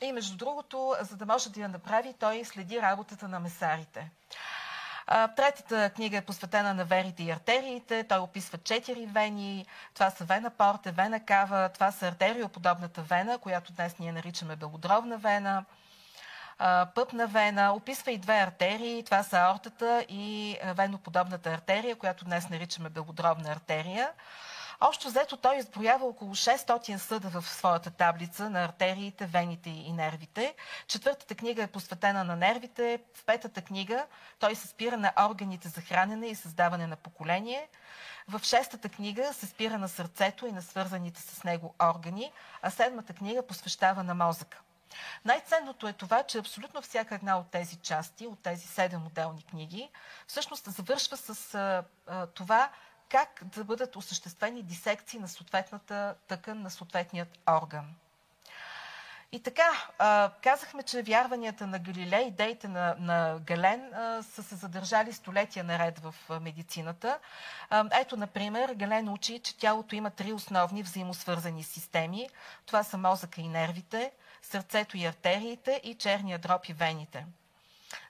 И 0.00 0.12
между 0.12 0.36
другото, 0.36 0.94
за 1.00 1.16
да 1.16 1.26
може 1.26 1.50
да 1.50 1.60
я 1.60 1.68
направи, 1.68 2.14
той 2.18 2.44
следи 2.44 2.82
работата 2.82 3.28
на 3.28 3.40
месарите. 3.40 4.10
Третата 5.36 5.90
книга 5.90 6.16
е 6.16 6.20
посветена 6.20 6.74
на 6.74 6.84
верите 6.84 7.22
и 7.22 7.30
артериите. 7.30 8.04
Той 8.08 8.18
описва 8.18 8.58
четири 8.58 9.06
вени. 9.06 9.66
Това 9.94 10.10
са 10.10 10.24
вена 10.24 10.50
порте, 10.50 10.90
вена 10.90 11.24
кава. 11.24 11.68
Това 11.68 11.92
са 11.92 12.08
артериоподобната 12.08 13.02
вена, 13.02 13.38
която 13.38 13.72
днес 13.72 13.98
ние 13.98 14.12
наричаме 14.12 14.56
белодробна 14.56 15.18
вена 15.18 15.64
пъпна 16.94 17.26
вена, 17.26 17.72
описва 17.74 18.12
и 18.12 18.18
две 18.18 18.40
артерии. 18.40 19.02
Това 19.02 19.22
са 19.22 19.38
аортата 19.38 20.04
и 20.08 20.56
веноподобната 20.64 21.50
артерия, 21.50 21.96
която 21.96 22.24
днес 22.24 22.48
наричаме 22.48 22.88
белодробна 22.88 23.52
артерия. 23.52 24.10
Общо 24.80 25.08
взето 25.08 25.36
той 25.36 25.56
изброява 25.56 26.06
около 26.06 26.34
600 26.34 26.96
съда 26.96 27.28
в 27.28 27.48
своята 27.48 27.90
таблица 27.90 28.50
на 28.50 28.64
артериите, 28.64 29.26
вените 29.26 29.70
и 29.70 29.92
нервите. 29.92 30.54
Четвъртата 30.86 31.34
книга 31.34 31.62
е 31.62 31.66
посветена 31.66 32.24
на 32.24 32.36
нервите. 32.36 33.00
В 33.14 33.24
петата 33.24 33.62
книга 33.62 34.06
той 34.38 34.54
се 34.54 34.68
спира 34.68 34.96
на 34.96 35.12
органите 35.20 35.68
за 35.68 35.80
хранене 35.80 36.26
и 36.26 36.34
създаване 36.34 36.86
на 36.86 36.96
поколение. 36.96 37.68
В 38.28 38.40
шестата 38.44 38.88
книга 38.88 39.32
се 39.32 39.46
спира 39.46 39.78
на 39.78 39.88
сърцето 39.88 40.46
и 40.46 40.52
на 40.52 40.62
свързаните 40.62 41.20
с 41.20 41.44
него 41.44 41.74
органи, 41.82 42.32
а 42.62 42.70
седмата 42.70 43.12
книга 43.12 43.46
посвещава 43.46 44.02
на 44.02 44.14
мозъка. 44.14 44.58
Най-ценното 45.24 45.88
е 45.88 45.92
това, 45.92 46.22
че 46.22 46.38
абсолютно 46.38 46.82
всяка 46.82 47.14
една 47.14 47.38
от 47.38 47.50
тези 47.50 47.76
части, 47.76 48.26
от 48.26 48.42
тези 48.42 48.66
седем 48.66 49.06
отделни 49.06 49.42
книги, 49.42 49.90
всъщност 50.26 50.70
завършва 50.70 51.16
с 51.16 51.54
а, 51.54 51.84
а, 52.06 52.26
това 52.26 52.70
как 53.08 53.42
да 53.44 53.64
бъдат 53.64 53.96
осъществени 53.96 54.62
дисекции 54.62 55.20
на 55.20 55.28
съответната 55.28 56.14
тъкан, 56.28 56.62
на 56.62 56.70
съответният 56.70 57.38
орган. 57.50 57.94
И 59.32 59.40
така, 59.40 59.70
казахме, 60.42 60.82
че 60.82 61.02
вярванията 61.02 61.66
на 61.66 61.78
Галилей, 61.78 62.26
идеите 62.26 62.68
на, 62.68 62.96
на 62.98 63.38
Гален 63.46 63.90
са 64.22 64.42
се 64.42 64.54
задържали 64.54 65.12
столетия 65.12 65.64
наред 65.64 65.98
в 65.98 66.14
медицината. 66.40 67.18
Ето, 67.92 68.16
например, 68.16 68.74
Гален 68.74 69.08
учи, 69.08 69.38
че 69.38 69.56
тялото 69.56 69.94
има 69.94 70.10
три 70.10 70.32
основни 70.32 70.82
взаимосвързани 70.82 71.62
системи. 71.62 72.28
Това 72.66 72.82
са 72.82 72.98
мозъка 72.98 73.40
и 73.40 73.48
нервите, 73.48 74.12
сърцето 74.42 74.96
и 74.96 75.04
артериите 75.04 75.80
и 75.84 75.94
черния 75.94 76.38
дроб 76.38 76.64
и 76.64 76.72
вените. 76.72 77.26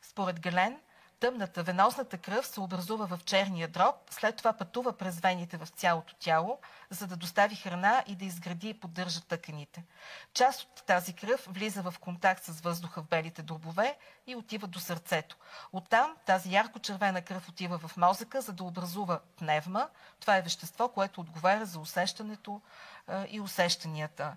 Според 0.02 0.40
Гален, 0.40 0.80
Тъмната 1.20 1.62
венозната 1.62 2.18
кръв 2.18 2.46
се 2.46 2.60
образува 2.60 3.06
в 3.06 3.24
черния 3.24 3.68
дроб, 3.68 3.94
след 4.10 4.36
това 4.36 4.52
пътува 4.52 4.92
през 4.92 5.20
вените 5.20 5.56
в 5.56 5.66
цялото 5.66 6.14
тяло, 6.14 6.58
за 6.90 7.06
да 7.06 7.16
достави 7.16 7.54
храна 7.54 8.04
и 8.06 8.14
да 8.14 8.24
изгради 8.24 8.68
и 8.68 8.74
поддържа 8.74 9.20
тъканите. 9.20 9.84
Част 10.34 10.62
от 10.62 10.82
тази 10.86 11.12
кръв 11.12 11.46
влиза 11.50 11.82
в 11.82 11.94
контакт 12.00 12.44
с 12.44 12.60
въздуха 12.60 13.02
в 13.02 13.06
белите 13.06 13.42
дробове 13.42 13.96
и 14.26 14.36
отива 14.36 14.66
до 14.66 14.80
сърцето. 14.80 15.36
Оттам 15.72 16.16
тази 16.26 16.52
ярко-червена 16.52 17.22
кръв 17.22 17.48
отива 17.48 17.78
в 17.78 17.96
мозъка, 17.96 18.40
за 18.40 18.52
да 18.52 18.64
образува 18.64 19.20
пневма. 19.38 19.88
Това 20.20 20.36
е 20.36 20.42
вещество, 20.42 20.88
което 20.88 21.20
отговаря 21.20 21.66
за 21.66 21.80
усещането 21.80 22.60
и 23.30 23.40
усещанията. 23.40 24.36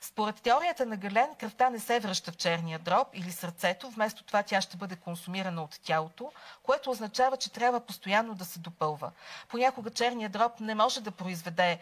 Според 0.00 0.42
теорията 0.42 0.86
на 0.86 0.96
Гален, 0.96 1.34
кръвта 1.38 1.70
не 1.70 1.80
се 1.80 2.00
връща 2.00 2.32
в 2.32 2.36
черния 2.36 2.78
дроб 2.78 3.08
или 3.12 3.32
сърцето, 3.32 3.90
вместо 3.90 4.24
това 4.24 4.42
тя 4.42 4.60
ще 4.60 4.76
бъде 4.76 4.96
консумирана 4.96 5.62
от 5.62 5.80
тялото 5.82 6.32
което 6.62 6.90
означава, 6.90 7.36
че 7.36 7.52
трябва 7.52 7.80
постоянно 7.80 8.34
да 8.34 8.44
се 8.44 8.58
допълва. 8.58 9.12
Понякога 9.48 9.90
черният 9.90 10.32
дроб 10.32 10.60
не 10.60 10.74
може 10.74 11.00
да 11.00 11.10
произведе 11.10 11.78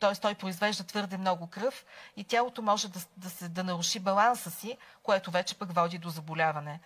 т.е. 0.00 0.14
той 0.20 0.34
произвежда 0.34 0.84
твърде 0.84 1.18
много 1.18 1.46
кръв 1.46 1.84
и 2.16 2.24
тялото 2.24 2.62
може 2.62 2.88
да, 2.88 3.00
да, 3.16 3.30
се, 3.30 3.48
да 3.48 3.64
наруши 3.64 4.00
баланса 4.00 4.50
си, 4.50 4.78
което 5.02 5.30
вече 5.30 5.58
пък 5.58 5.72
води 5.72 5.98
до 5.98 6.08
заболяване. 6.08 6.80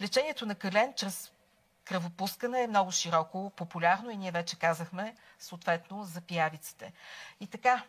Лечението 0.00 0.46
на 0.46 0.54
кален 0.54 0.94
чрез 0.96 1.32
кръвопускане 1.84 2.62
е 2.62 2.66
много 2.66 2.92
широко 2.92 3.52
популярно 3.56 4.10
и 4.10 4.16
ние 4.16 4.30
вече 4.30 4.58
казахме 4.58 5.16
съответно 5.38 6.04
за 6.04 6.20
пиявиците. 6.20 6.92
И 7.40 7.46
така, 7.46 7.82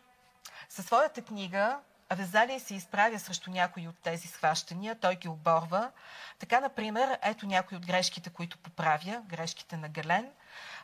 със 0.68 0.86
своята 0.86 1.22
книга 1.22 1.78
Авезалий 2.08 2.60
се 2.60 2.74
изправя 2.74 3.18
срещу 3.18 3.50
някои 3.50 3.88
от 3.88 3.98
тези 4.02 4.28
схващания, 4.28 5.00
той 5.00 5.16
ги 5.16 5.28
оборва. 5.28 5.90
Така, 6.38 6.60
например, 6.60 7.18
ето 7.22 7.46
някои 7.46 7.76
от 7.76 7.86
грешките, 7.86 8.30
които 8.30 8.58
поправя, 8.58 9.22
грешките 9.26 9.76
на 9.76 9.88
Гален. 9.88 10.30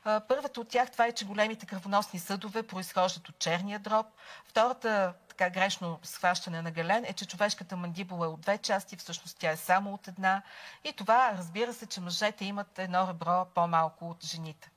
Първата 0.04 0.60
от 0.60 0.68
тях 0.68 0.90
това 0.90 1.06
е, 1.06 1.12
че 1.12 1.24
големите 1.24 1.66
кръвоносни 1.66 2.18
съдове 2.18 2.62
произхождат 2.62 3.28
от 3.28 3.38
черния 3.38 3.78
дроб. 3.78 4.06
Втората 4.44 5.14
така 5.28 5.50
грешно 5.50 5.98
схващане 6.02 6.62
на 6.62 6.70
Гален 6.70 7.04
е, 7.04 7.12
че 7.12 7.26
човешката 7.26 7.76
мандибула 7.76 8.26
е 8.26 8.28
от 8.28 8.40
две 8.40 8.58
части, 8.58 8.96
всъщност 8.96 9.38
тя 9.38 9.50
е 9.50 9.56
само 9.56 9.94
от 9.94 10.08
една. 10.08 10.42
И 10.84 10.92
това, 10.92 11.32
разбира 11.38 11.72
се, 11.74 11.86
че 11.86 12.00
мъжете 12.00 12.44
имат 12.44 12.78
едно 12.78 13.08
ребро 13.08 13.44
по-малко 13.54 14.10
от 14.10 14.24
жените. 14.24 14.70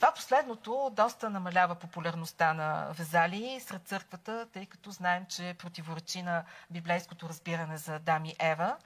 Това 0.00 0.12
последното 0.12 0.90
доста 0.92 1.30
намалява 1.30 1.74
популярността 1.74 2.54
на 2.54 2.88
Везали 2.92 3.60
сред 3.60 3.88
църквата, 3.88 4.46
тъй 4.52 4.66
като 4.66 4.90
знаем, 4.90 5.26
че 5.28 5.56
противоречи 5.58 6.22
на 6.22 6.44
библейското 6.70 7.28
разбиране 7.28 7.76
за 7.76 7.98
Дами 7.98 8.34
Ева. 8.38 8.76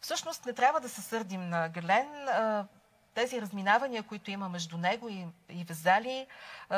Всъщност 0.00 0.46
не 0.46 0.52
трябва 0.52 0.80
да 0.80 0.88
се 0.88 1.02
сърдим 1.02 1.48
на 1.48 1.68
Гален. 1.68 2.28
Тези 3.14 3.40
разминавания, 3.40 4.02
които 4.02 4.30
има 4.30 4.48
между 4.48 4.78
него 4.78 5.08
и, 5.08 5.26
и 5.48 5.64
Везали, 5.64 6.26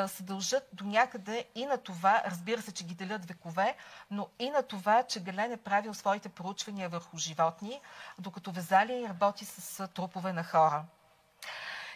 се 0.07 0.23
дължат 0.23 0.69
до 0.73 0.83
някъде 0.83 1.45
и 1.55 1.65
на 1.65 1.77
това, 1.77 2.23
разбира 2.25 2.61
се, 2.61 2.71
че 2.71 2.83
ги 2.83 2.95
делят 2.95 3.25
векове, 3.25 3.75
но 4.11 4.27
и 4.39 4.49
на 4.49 4.63
това, 4.63 5.03
че 5.03 5.19
Гален 5.23 5.51
е 5.51 5.57
правил 5.57 5.93
своите 5.93 6.29
проучвания 6.29 6.89
върху 6.89 7.17
животни, 7.17 7.81
докато 8.19 8.51
Везали 8.51 9.09
работи 9.09 9.45
с 9.45 9.87
трупове 9.87 10.33
на 10.33 10.43
хора. 10.43 10.83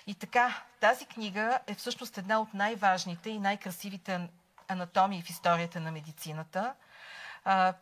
И 0.07 0.15
така, 0.15 0.63
тази 0.79 1.05
книга 1.05 1.59
е 1.67 1.73
всъщност 1.73 2.17
една 2.17 2.39
от 2.39 2.53
най-важните 2.53 3.29
и 3.29 3.39
най-красивите 3.39 4.29
анатомии 4.67 5.21
в 5.21 5.29
историята 5.29 5.79
на 5.79 5.91
медицината. 5.91 6.73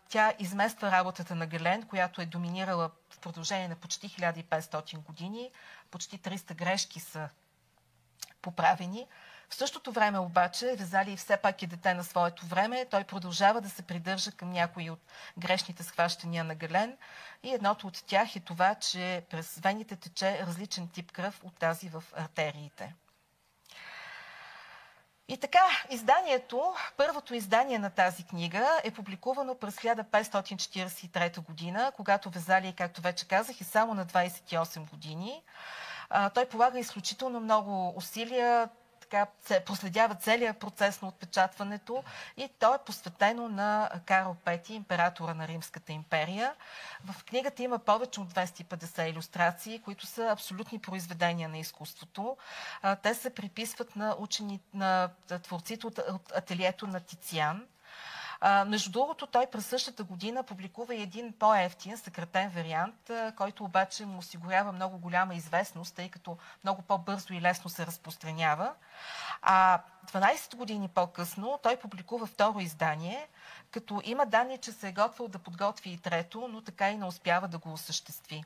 Тя 0.10 0.34
измества 0.40 0.92
работата 0.92 1.36
на 1.36 1.48
Гален, 1.48 1.84
която 1.84 2.22
е 2.22 2.26
доминирала 2.26 2.92
в 3.10 3.20
продължение 3.20 3.68
на 3.68 3.76
почти 3.76 4.10
1500 4.10 4.98
години. 4.98 5.52
Почти 5.92 6.20
300 6.20 6.56
грешки 6.56 7.00
са 7.00 7.30
поправени. 8.42 9.08
В 9.52 9.56
същото 9.56 9.92
време 9.92 10.20
обаче 10.20 10.76
Везали 10.78 11.18
все 11.18 11.38
пак 11.38 11.62
е 11.62 11.68
дете 11.68 11.94
на 11.94 12.04
своето 12.04 12.46
време. 12.46 12.86
Той 12.86 13.04
продължава 13.04 13.62
да 13.62 13.70
се 13.70 13.82
придържа 13.82 14.32
към 14.32 14.52
някои 14.52 14.90
от 14.90 15.00
грешните 15.38 15.84
схващания 15.84 16.44
на 16.44 16.56
Гален. 16.56 16.98
И 17.44 17.54
едното 17.54 17.88
от 17.88 18.04
тях 18.08 18.36
е 18.36 18.40
това, 18.40 18.76
че 18.76 19.24
през 19.30 19.60
вените 19.60 19.96
тече 19.96 20.40
различен 20.48 20.88
тип 20.88 21.12
кръв 21.12 21.42
от 21.44 21.58
тази 21.58 21.90
в 21.90 22.04
артериите. 22.16 22.94
И 25.28 25.38
така, 25.38 25.64
изданието, 25.90 26.74
първото 26.98 27.36
издание 27.36 27.80
на 27.80 27.90
тази 27.90 28.24
книга 28.24 28.80
е 28.84 28.92
публикувано 28.92 29.56
през 29.56 29.76
1543 29.76 31.40
година, 31.40 31.92
когато 31.96 32.30
Везали, 32.30 32.74
както 32.78 33.02
вече 33.02 33.28
казах, 33.28 33.62
е 33.62 33.64
само 33.64 33.94
на 33.94 34.06
28 34.06 34.90
години. 34.90 35.44
той 36.34 36.46
полага 36.46 36.80
изключително 36.80 37.40
много 37.40 37.94
усилия 37.98 38.70
така 39.12 39.26
проследява 39.66 40.16
целият 40.16 40.58
процес 40.58 41.02
на 41.02 41.08
отпечатването 41.08 42.04
и 42.38 42.50
то 42.60 42.76
е 42.76 42.84
посветено 42.86 43.50
на 43.50 43.90
Карл 44.06 44.36
V, 44.46 44.72
императора 44.72 45.34
на 45.34 45.48
Римската 45.48 45.92
империя. 45.92 46.54
В 47.06 47.24
книгата 47.24 47.64
има 47.64 47.80
повече 47.80 48.22
от 48.22 48.34
250 48.34 49.10
иллюстрации, 49.10 49.80
които 49.80 50.06
са 50.06 50.28
абсолютни 50.28 50.80
произведения 50.80 51.50
на 51.50 51.58
изкуството. 51.58 52.38
Те 53.04 53.14
се 53.14 53.30
приписват 53.30 53.96
на 53.96 54.16
учени, 54.20 54.60
на 54.74 55.10
творците 55.44 55.88
от 55.88 56.00
ателието 56.36 56.88
на 56.88 57.00
Тициан. 57.00 57.68
Между 58.66 58.92
другото, 58.92 59.28
той 59.28 59.46
през 59.48 59.66
същата 59.66 60.04
година 60.04 60.44
публикува 60.44 60.96
и 60.96 61.02
един 61.02 61.34
по-ефтин, 61.40 61.98
съкратен 61.98 62.50
вариант, 62.50 63.12
който 63.38 63.64
обаче 63.64 64.06
му 64.06 64.18
осигурява 64.18 64.72
много 64.72 64.98
голяма 64.98 65.36
известност, 65.36 65.96
тъй 65.96 66.10
като 66.10 66.38
много 66.64 66.82
по-бързо 66.82 67.34
и 67.34 67.42
лесно 67.42 67.70
се 67.70 67.86
разпространява. 67.86 68.74
А 69.42 69.80
12 70.12 70.56
години 70.56 70.88
по-късно 70.88 71.60
той 71.64 71.78
публикува 71.78 72.26
второ 72.26 72.60
издание, 72.60 73.28
като 73.72 74.02
има 74.04 74.26
данни, 74.26 74.58
че 74.58 74.72
се 74.72 74.88
е 74.88 74.94
готвил 74.94 75.28
да 75.28 75.40
подготви 75.40 75.90
и 75.92 75.98
трето, 75.98 76.48
но 76.48 76.62
така 76.62 76.90
и 76.90 76.98
не 76.98 77.06
успява 77.06 77.48
да 77.48 77.58
го 77.58 77.74
осъществи. 77.74 78.44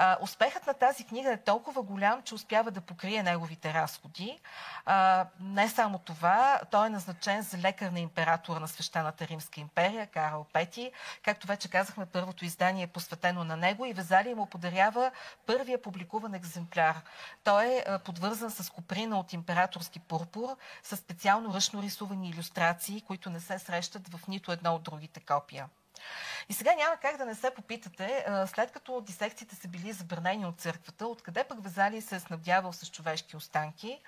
А, 0.00 0.16
успехът 0.20 0.66
на 0.66 0.74
тази 0.74 1.04
книга 1.04 1.32
е 1.32 1.36
толкова 1.36 1.82
голям, 1.82 2.22
че 2.22 2.34
успява 2.34 2.70
да 2.70 2.80
покрие 2.80 3.22
неговите 3.22 3.74
разходи. 3.74 4.40
А, 4.86 5.26
не 5.40 5.68
само 5.68 5.98
това, 5.98 6.60
той 6.70 6.86
е 6.86 6.90
назначен 6.90 7.42
за 7.42 7.58
лекар 7.58 7.90
на 7.90 8.00
императора 8.00 8.60
на 8.60 8.68
Свещената 8.68 9.26
Римска 9.26 9.60
империя, 9.60 10.06
Карл 10.06 10.46
Пети. 10.52 10.92
Както 11.24 11.46
вече 11.46 11.70
казахме, 11.70 12.06
първото 12.06 12.44
издание 12.44 12.84
е 12.84 12.86
посветено 12.86 13.44
на 13.44 13.56
него 13.56 13.86
и 13.86 13.92
Везалия 13.92 14.36
му 14.36 14.46
подарява 14.46 15.10
първия 15.46 15.82
публикуван 15.82 16.34
екземпляр. 16.34 16.96
Той 17.44 17.66
е 17.66 17.84
подвързан 18.04 18.50
с 18.50 18.70
куприна 18.70 19.18
от 19.18 19.32
императорски 19.32 20.00
пурпур, 20.00 20.56
с 20.82 20.96
специално 20.96 21.54
ръчно 21.54 21.82
рисувани 21.82 22.28
иллюстрации, 22.28 23.00
които 23.00 23.30
не 23.30 23.40
се 23.40 23.58
срещат 23.58 24.08
в 24.08 24.28
нито 24.28 24.52
едно 24.52 24.74
от 24.74 24.82
другите 24.82 25.20
копия. 25.20 25.68
И 26.48 26.52
сега 26.52 26.74
няма 26.74 26.96
как 26.96 27.16
да 27.16 27.24
не 27.24 27.34
се 27.34 27.54
попитате, 27.54 28.26
след 28.46 28.72
като 28.72 29.00
дисекциите 29.00 29.56
са 29.56 29.68
били 29.68 29.92
забранени 29.92 30.46
от 30.46 30.60
църквата, 30.60 31.06
откъде 31.06 31.44
пък 31.44 31.62
Везалий 31.62 32.00
се 32.00 32.16
е 32.16 32.20
снабдявал 32.20 32.72
с 32.72 32.90
човешки 32.90 33.36
останки. 33.36 34.00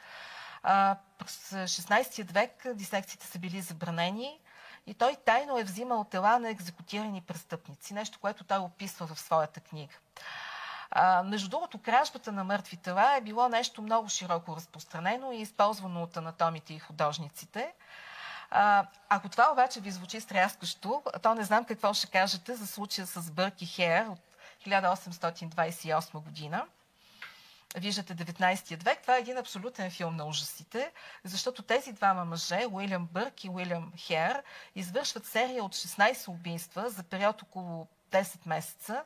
През 1.18 1.50
16 1.50 2.32
век 2.32 2.74
дисекциите 2.74 3.26
са 3.26 3.38
били 3.38 3.60
забранени 3.60 4.40
и 4.86 4.94
той 4.94 5.16
тайно 5.24 5.58
е 5.58 5.64
взимал 5.64 6.04
тела 6.04 6.38
на 6.38 6.50
екзекутирани 6.50 7.20
престъпници, 7.20 7.94
нещо, 7.94 8.18
което 8.20 8.44
той 8.44 8.58
описва 8.58 9.06
в 9.06 9.20
своята 9.20 9.60
книга. 9.60 9.94
А, 10.90 11.22
между 11.22 11.48
другото, 11.48 11.78
кражбата 11.78 12.32
на 12.32 12.44
мъртви 12.44 12.76
тела 12.76 13.16
е 13.16 13.20
било 13.20 13.48
нещо 13.48 13.82
много 13.82 14.08
широко 14.08 14.56
разпространено 14.56 15.32
и 15.32 15.40
използвано 15.40 16.02
от 16.02 16.16
анатомите 16.16 16.74
и 16.74 16.78
художниците. 16.78 17.72
А, 18.50 18.86
ако 19.08 19.28
това 19.28 19.52
обаче 19.52 19.80
ви 19.80 19.90
звучи 19.90 20.20
стряскащо, 20.20 21.02
то 21.22 21.34
не 21.34 21.44
знам 21.44 21.64
какво 21.64 21.94
ще 21.94 22.06
кажете 22.06 22.54
за 22.54 22.66
случая 22.66 23.06
с 23.06 23.30
Бърки 23.30 23.66
Хер 23.66 24.06
от 24.06 24.20
1828 24.66 26.12
година. 26.22 26.66
Виждате 27.76 28.14
19 28.14 28.84
век. 28.84 29.02
Това 29.02 29.16
е 29.16 29.20
един 29.20 29.38
абсолютен 29.38 29.90
филм 29.90 30.16
на 30.16 30.24
ужасите, 30.24 30.92
защото 31.24 31.62
тези 31.62 31.92
двама 31.92 32.24
мъже, 32.24 32.66
Уилям 32.70 33.08
Бърк 33.12 33.44
и 33.44 33.50
Уилям 33.50 33.92
Хер, 33.96 34.42
извършват 34.74 35.26
серия 35.26 35.64
от 35.64 35.74
16 35.74 36.28
убийства 36.28 36.90
за 36.90 37.02
период 37.02 37.42
около 37.42 37.86
10 38.12 38.46
месеца, 38.46 39.04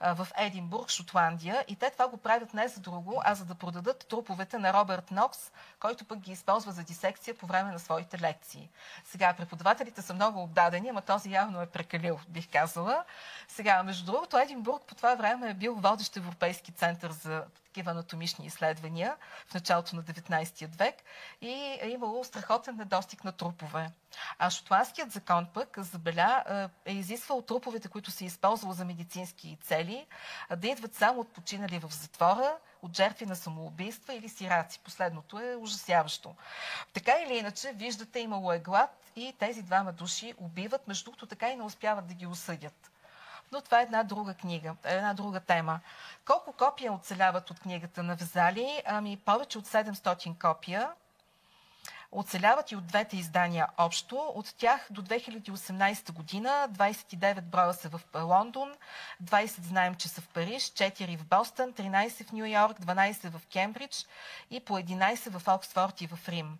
в 0.00 0.28
Единбург, 0.36 0.88
Шотландия. 0.88 1.64
И 1.68 1.76
те 1.76 1.90
това 1.90 2.08
го 2.08 2.16
правят 2.16 2.54
не 2.54 2.68
за 2.68 2.80
друго, 2.80 3.22
а 3.24 3.34
за 3.34 3.44
да 3.44 3.54
продадат 3.54 4.06
труповете 4.08 4.58
на 4.58 4.72
Робърт 4.72 5.10
Нокс, 5.10 5.50
който 5.80 6.04
пък 6.04 6.18
ги 6.18 6.32
използва 6.32 6.72
за 6.72 6.82
дисекция 6.82 7.34
по 7.34 7.46
време 7.46 7.72
на 7.72 7.78
своите 7.78 8.20
лекции. 8.20 8.68
Сега, 9.04 9.34
преподавателите 9.34 10.02
са 10.02 10.14
много 10.14 10.42
отдадени, 10.42 10.88
ама 10.88 11.02
този 11.02 11.30
явно 11.30 11.60
е 11.60 11.66
прекалил, 11.66 12.20
бих 12.28 12.52
казала. 12.52 13.04
Сега, 13.48 13.82
между 13.82 14.12
другото, 14.12 14.38
Единбург 14.38 14.82
по 14.86 14.94
това 14.94 15.14
време 15.14 15.50
е 15.50 15.54
бил 15.54 15.74
водещ 15.74 16.16
европейски 16.16 16.72
център 16.72 17.10
за 17.10 17.44
такива 17.70 17.90
анатомични 17.90 18.46
изследвания 18.46 19.16
в 19.46 19.54
началото 19.54 19.96
на 19.96 20.02
19 20.02 20.76
век 20.78 20.94
и 21.40 21.78
е 21.80 21.88
имало 21.88 22.24
страхотен 22.24 22.76
недостиг 22.76 23.24
на 23.24 23.32
трупове. 23.32 23.90
А 24.38 24.50
шотландският 24.50 25.12
закон 25.12 25.46
пък 25.54 25.78
забеля 25.78 26.68
е 26.84 26.92
изисквал 26.92 27.42
труповете, 27.42 27.88
които 27.88 28.10
се 28.10 28.24
използвало 28.24 28.74
за 28.74 28.84
медицински 28.84 29.58
цели, 29.62 30.06
да 30.56 30.68
идват 30.68 30.94
само 30.94 31.20
от 31.20 31.32
починали 31.32 31.78
в 31.78 31.92
затвора, 31.92 32.56
от 32.82 32.96
жертви 32.96 33.26
на 33.26 33.36
самоубийства 33.36 34.14
или 34.14 34.28
сираци. 34.28 34.80
Последното 34.84 35.38
е 35.38 35.56
ужасяващо. 35.56 36.34
Така 36.92 37.12
или 37.26 37.38
иначе, 37.38 37.72
виждате, 37.72 38.20
имало 38.20 38.52
е 38.52 38.58
глад 38.58 39.10
и 39.16 39.34
тези 39.38 39.62
двама 39.62 39.92
души 39.92 40.34
убиват, 40.38 40.88
между 40.88 41.04
другото 41.04 41.26
така 41.26 41.50
и 41.50 41.56
не 41.56 41.62
успяват 41.62 42.06
да 42.06 42.14
ги 42.14 42.26
осъдят. 42.26 42.89
Но 43.52 43.60
това 43.60 43.80
е 43.80 43.82
една 43.82 44.02
друга 44.02 44.34
книга, 44.34 44.74
една 44.84 45.14
друга 45.14 45.40
тема. 45.40 45.80
Колко 46.26 46.52
копия 46.52 46.92
оцеляват 46.92 47.50
от 47.50 47.60
книгата 47.60 48.02
на 48.02 48.14
Везали? 48.16 48.82
Ами 48.86 49.16
повече 49.16 49.58
от 49.58 49.66
700 49.66 50.38
копия. 50.38 50.90
Оцеляват 52.12 52.70
и 52.70 52.76
от 52.76 52.86
двете 52.86 53.16
издания 53.16 53.68
общо. 53.78 54.32
От 54.34 54.54
тях 54.58 54.86
до 54.90 55.02
2018 55.02 56.12
година 56.12 56.68
29 56.72 57.40
броя 57.40 57.74
са 57.74 57.88
в 57.88 58.00
Лондон, 58.14 58.72
20 59.24 59.62
знаем, 59.62 59.94
че 59.94 60.08
са 60.08 60.20
в 60.20 60.28
Париж, 60.28 60.62
4 60.62 61.18
в 61.18 61.24
Бостън, 61.24 61.72
13 61.72 62.28
в 62.28 62.32
Нью 62.32 62.46
Йорк, 62.46 62.78
12 62.78 63.30
в 63.30 63.46
Кембридж 63.46 64.06
и 64.50 64.60
по 64.60 64.78
11 64.78 65.38
в 65.38 65.48
Оксфорд 65.48 66.00
и 66.00 66.06
в 66.06 66.28
Рим. 66.28 66.58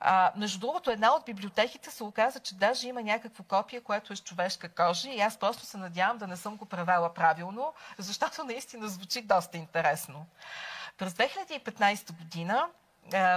А, 0.00 0.32
между 0.36 0.58
другото, 0.58 0.90
една 0.90 1.14
от 1.14 1.24
библиотеките 1.24 1.90
се 1.90 2.04
оказа, 2.04 2.40
че 2.40 2.54
даже 2.54 2.88
има 2.88 3.02
някакво 3.02 3.44
копие, 3.44 3.80
което 3.80 4.12
е 4.12 4.16
с 4.16 4.22
човешка 4.22 4.68
кожа 4.68 5.10
и 5.10 5.20
аз 5.20 5.36
просто 5.36 5.66
се 5.66 5.76
надявам 5.76 6.18
да 6.18 6.26
не 6.26 6.36
съм 6.36 6.56
го 6.56 6.64
правила 6.66 7.14
правилно, 7.14 7.72
защото 7.98 8.44
наистина 8.44 8.88
звучи 8.88 9.22
доста 9.22 9.56
интересно. 9.56 10.26
През 10.98 11.12
2015 11.12 12.12
година 12.12 12.66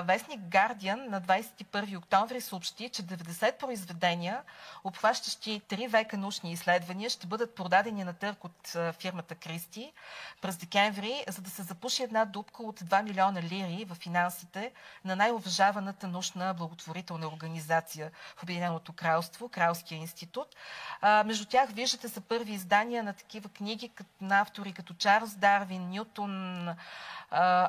вестник 0.05 0.39
Guardian 0.39 1.07
на 1.07 1.21
21 1.21 1.97
октомври 1.97 2.41
съобщи, 2.41 2.89
че 2.89 3.03
90 3.03 3.57
произведения, 3.57 4.41
обхващащи 4.83 5.61
3 5.69 5.87
века 5.87 6.17
научни 6.17 6.51
изследвания, 6.51 7.09
ще 7.09 7.27
бъдат 7.27 7.55
продадени 7.55 8.03
на 8.03 8.13
търг 8.13 8.43
от 8.43 8.75
фирмата 8.99 9.35
Кристи 9.35 9.93
през 10.41 10.57
декември, 10.57 11.23
за 11.27 11.41
да 11.41 11.49
се 11.49 11.63
запуши 11.63 12.03
една 12.03 12.25
дупка 12.25 12.63
от 12.63 12.79
2 12.79 13.03
милиона 13.03 13.41
лири 13.41 13.85
в 13.89 13.95
финансите 13.95 14.71
на 15.05 15.15
най-уважаваната 15.15 16.07
научна 16.07 16.53
благотворителна 16.53 17.27
организация 17.27 18.11
в 18.37 18.43
Обединеното 18.43 18.93
кралство, 18.93 19.49
Кралския 19.49 19.97
институт. 19.97 20.55
между 21.03 21.45
тях 21.45 21.69
виждате 21.69 22.09
са 22.09 22.21
първи 22.21 22.53
издания 22.53 23.03
на 23.03 23.13
такива 23.13 23.49
книги 23.49 23.91
на 24.21 24.41
автори 24.41 24.73
като 24.73 24.93
Чарлз 24.93 25.35
Дарвин, 25.35 25.89
Нютон, 25.89 26.67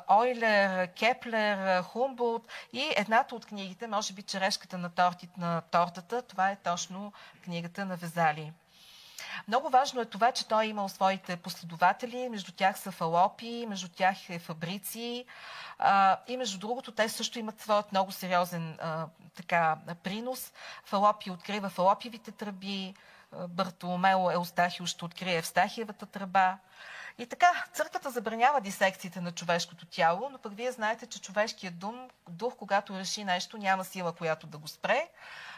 Ойлер, 0.09 0.87
Кеплер, 0.87 1.83
Хумболт 1.93 2.49
и 2.73 2.93
едната 2.97 3.35
от 3.35 3.47
книгите, 3.47 3.87
може 3.87 4.13
би 4.13 4.23
черешката 4.23 4.79
на, 4.79 4.91
тортите, 4.91 5.41
на 5.41 5.61
тортата, 5.61 6.23
това 6.23 6.51
е 6.51 6.57
точно 6.57 7.13
книгата 7.45 7.85
на 7.85 7.97
Везали. 7.97 8.53
Много 9.49 9.69
важно 9.69 10.01
е 10.01 10.05
това, 10.05 10.33
че 10.33 10.49
той 10.49 10.65
е 10.65 10.69
имал 10.69 10.89
своите 10.89 11.37
последователи, 11.37 12.29
между 12.29 12.53
тях 12.53 12.79
са 12.79 12.93
фалопи, 12.93 13.67
между 13.69 13.89
тях 13.89 14.31
е 14.31 14.39
фабрици 14.39 15.25
а, 15.79 16.19
и 16.29 16.37
между 16.37 16.59
другото 16.59 16.93
те 16.93 17.09
също 17.09 17.39
имат 17.39 17.61
своят 17.61 17.93
много 17.93 18.13
сериозен 18.13 18.79
а, 18.81 19.07
така, 19.37 19.77
принос. 20.03 20.53
Фалопи 20.85 21.31
открива 21.31 21.69
фалопивите 21.69 22.31
тръби, 22.31 22.95
Бартоломео 23.49 24.31
Еустахио 24.31 24.87
ще 24.87 25.05
открие 25.05 25.37
Евстахиевата 25.37 26.07
тръба. 26.07 26.59
И 27.21 27.27
така, 27.27 27.65
църквата 27.73 28.11
забранява 28.11 28.61
дисекциите 28.61 29.21
на 29.21 29.33
човешкото 29.33 29.87
тяло, 29.87 30.29
но 30.33 30.39
пък 30.39 30.55
вие 30.55 30.73
знаете, 30.73 31.07
че 31.07 31.21
човешкият 31.21 31.79
дум, 31.79 32.11
дух, 32.29 32.57
когато 32.57 32.99
реши 32.99 33.25
нещо, 33.25 33.59
няма 33.59 33.85
сила, 33.85 34.13
която 34.13 34.47
да 34.47 34.59
го 34.59 34.69
спре. 34.69 35.09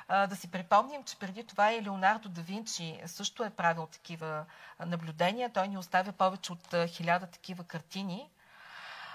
Да 0.09 0.37
си 0.37 0.51
припомним, 0.51 1.05
че 1.05 1.19
преди 1.19 1.45
това 1.45 1.73
и 1.73 1.83
Леонардо 1.83 2.29
да 2.29 2.41
Винчи 2.41 3.01
също 3.07 3.45
е 3.45 3.51
правил 3.51 3.87
такива 3.87 4.45
наблюдения. 4.87 5.53
Той 5.53 5.69
ни 5.69 5.79
оставя 5.79 6.13
повече 6.13 6.53
от 6.53 6.75
хиляда 6.89 7.27
такива 7.27 7.65
картини. 7.65 8.31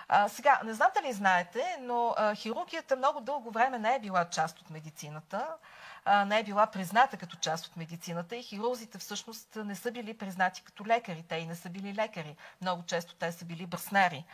А, 0.08 0.30
сега, 0.30 0.62
не 0.64 0.74
знам 0.74 0.90
дали 0.96 1.14
знаете, 1.14 1.78
но 1.80 2.14
а, 2.18 2.36
хирургията 2.36 2.96
много 2.96 3.22
дълго 3.22 3.52
време 3.52 3.80
не 3.80 3.96
е 3.96 4.00
била 4.00 4.26
част 4.30 4.60
от 4.60 4.70
медицината 4.70 5.48
не 6.26 6.40
е 6.40 6.44
била 6.44 6.68
призната 6.68 7.18
като 7.18 7.38
част 7.38 7.66
от 7.66 7.78
медицината 7.78 8.36
и 8.36 8.44
хирурзите 8.44 8.98
всъщност 8.98 9.56
не 9.56 9.76
са 9.76 9.92
били 9.92 10.18
признати 10.18 10.62
като 10.62 10.86
лекари. 10.86 11.24
Те 11.30 11.36
и 11.36 11.46
не 11.46 11.56
са 11.56 11.70
били 11.70 11.94
лекари. 11.94 12.36
Много 12.62 12.84
често 12.84 13.16
те 13.16 13.32
са 13.32 13.46
били 13.46 13.66
бръснари. 13.66 14.26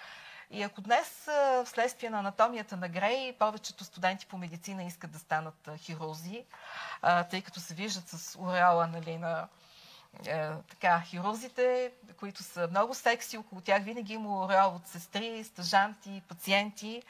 И 0.51 0.63
ако 0.63 0.81
днес, 0.81 1.29
вследствие 1.65 2.09
на 2.09 2.19
анатомията 2.19 2.77
на 2.77 2.89
Грей, 2.89 3.38
повечето 3.39 3.83
студенти 3.83 4.25
по 4.25 4.38
медицина 4.38 4.83
искат 4.83 5.12
да 5.12 5.19
станат 5.19 5.69
хирурзи, 5.77 6.45
тъй 7.29 7.41
като 7.41 7.59
се 7.59 7.73
виждат 7.73 8.09
с 8.09 8.39
ореала 8.39 8.88
нали, 8.88 9.17
на 9.17 9.47
е, 10.26 10.49
така, 10.69 11.02
хирурзите, 11.06 11.91
които 12.19 12.43
са 12.43 12.67
много 12.67 12.93
секси, 12.93 13.38
около 13.38 13.62
тях 13.62 13.84
винаги 13.84 14.13
има 14.13 14.45
ореол 14.45 14.76
от 14.76 14.88
сестри, 14.88 15.43
стъжанти, 15.43 16.21
пациенти 16.28 17.04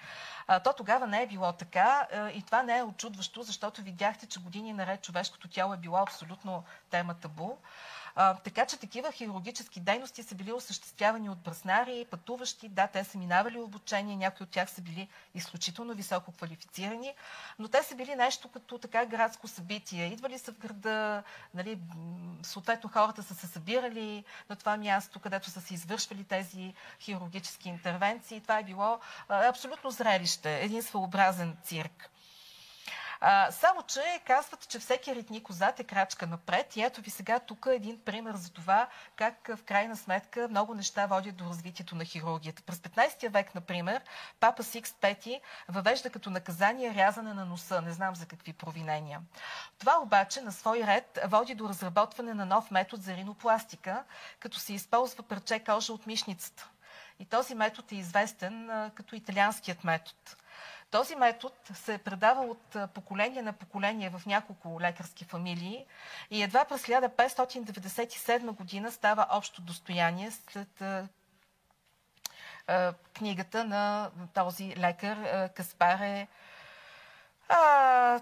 то 0.64 0.74
тогава 0.74 1.08
не 1.08 1.22
е 1.22 1.28
било 1.28 1.54
така 1.54 2.08
и 2.34 2.44
това 2.46 2.64
не 2.64 2.78
е 2.78 2.84
очудващо, 2.84 3.44
защото 3.44 3.82
видяхте, 3.82 4.26
че 4.26 4.40
години 4.40 4.74
наред 4.74 5.02
човешкото 5.02 5.48
тяло 5.48 5.74
е 5.74 5.78
било 5.78 5.98
абсолютно 5.98 6.64
тема 6.90 7.14
табу. 7.14 7.58
А, 8.16 8.36
така 8.36 8.66
че 8.66 8.78
такива 8.78 9.12
хирургически 9.12 9.80
дейности 9.80 10.24
са 10.24 10.36
били 10.36 10.52
осъществявани 10.52 11.30
от 11.30 11.40
бръснари, 11.40 12.06
пътуващи. 12.12 12.70
Да, 12.70 12.88
те 12.88 13.04
са 13.04 13.18
минавали 13.18 13.60
обучение, 13.60 14.16
някои 14.16 14.44
от 14.44 14.50
тях 14.50 14.70
са 14.70 14.82
били 14.82 15.08
изключително 15.36 15.94
високо 15.94 16.32
квалифицирани, 16.32 17.14
но 17.60 17.68
те 17.68 17.84
са 17.84 17.96
били 17.96 18.16
нещо 18.16 18.50
като 18.50 18.78
така 18.78 19.06
градско 19.06 19.48
събитие. 19.48 20.08
Идвали 20.08 20.40
са 20.40 20.54
в 20.54 20.58
града, 20.58 21.24
нали, 21.54 21.80
съответно 22.44 22.90
хората 22.90 23.24
са 23.24 23.36
се 23.36 23.48
събирали 23.48 24.24
на 24.50 24.56
това 24.56 24.78
място, 24.78 25.20
където 25.20 25.50
са 25.50 25.62
се 25.62 25.74
извършвали 25.74 26.24
тези 26.24 26.74
хирургически 27.00 27.70
интервенции. 27.70 28.42
Това 28.42 28.60
е 28.60 28.64
било 28.64 29.00
а, 29.30 29.48
абсолютно 29.48 29.92
зрелище, 29.92 30.60
един 30.60 30.84
своеобразен 30.84 31.58
цирк. 31.64 32.10
А, 33.26 33.52
само, 33.52 33.84
че 33.84 34.22
казват, 34.26 34.68
че 34.68 34.80
всеки 34.80 35.16
ритник 35.16 35.50
отзад 35.50 35.80
е 35.80 35.84
крачка 35.84 36.28
напред. 36.28 36.76
И 36.76 36.84
ето 36.84 37.02
ви 37.02 37.10
сега 37.10 37.40
тук 37.40 37.68
един 37.70 38.00
пример 38.06 38.36
за 38.36 38.52
това 38.52 38.88
как 39.16 39.50
в 39.56 39.64
крайна 39.64 39.98
сметка 39.98 40.48
много 40.50 40.74
неща 40.74 41.06
водят 41.06 41.36
до 41.36 41.46
развитието 41.46 41.96
на 41.96 42.06
хирургията. 42.06 42.62
През 42.62 42.78
15 42.78 43.30
век, 43.30 43.56
например, 43.56 44.02
папа 44.40 44.64
Сикс 44.64 44.94
Пети 44.94 45.42
въвежда 45.70 46.10
като 46.10 46.30
наказание 46.30 46.94
рязане 46.94 47.34
на 47.34 47.46
носа. 47.46 47.82
Не 47.82 47.92
знам 47.92 48.16
за 48.16 48.26
какви 48.26 48.54
провинения. 48.54 49.22
Това 49.80 50.00
обаче 50.02 50.42
на 50.42 50.52
свой 50.52 50.84
ред 50.84 51.20
води 51.26 51.56
до 51.56 51.70
разработване 51.70 52.34
на 52.34 52.46
нов 52.46 52.72
метод 52.72 53.04
за 53.04 53.16
ринопластика, 53.16 54.04
като 54.40 54.60
се 54.60 54.74
използва 54.74 55.24
парче 55.24 55.60
кожа 55.60 55.94
от 55.94 56.08
мишницата. 56.08 56.70
И 57.20 57.26
този 57.26 57.56
метод 57.56 57.88
е 57.92 57.96
известен 58.00 58.70
а, 58.70 58.92
като 58.96 59.16
италианският 59.16 59.84
метод. 59.84 60.18
Този 60.94 61.16
метод 61.16 61.56
се 61.74 61.94
е 61.94 61.98
предавал 61.98 62.50
от 62.50 62.94
поколение 62.94 63.42
на 63.42 63.54
поколение 63.54 64.10
в 64.10 64.22
няколко 64.26 64.82
лекарски 64.82 65.26
фамилии 65.26 65.86
и 66.32 66.44
едва 66.44 66.66
през 66.66 66.82
1597 66.82 68.52
година 68.52 68.92
става 68.92 69.28
общо 69.30 69.62
достояние 69.62 70.32
след 70.32 70.84
книгата 73.14 73.64
на 73.64 74.12
този 74.34 74.76
лекар 74.78 75.50
Каспаре 75.50 76.28
а, 77.50 78.20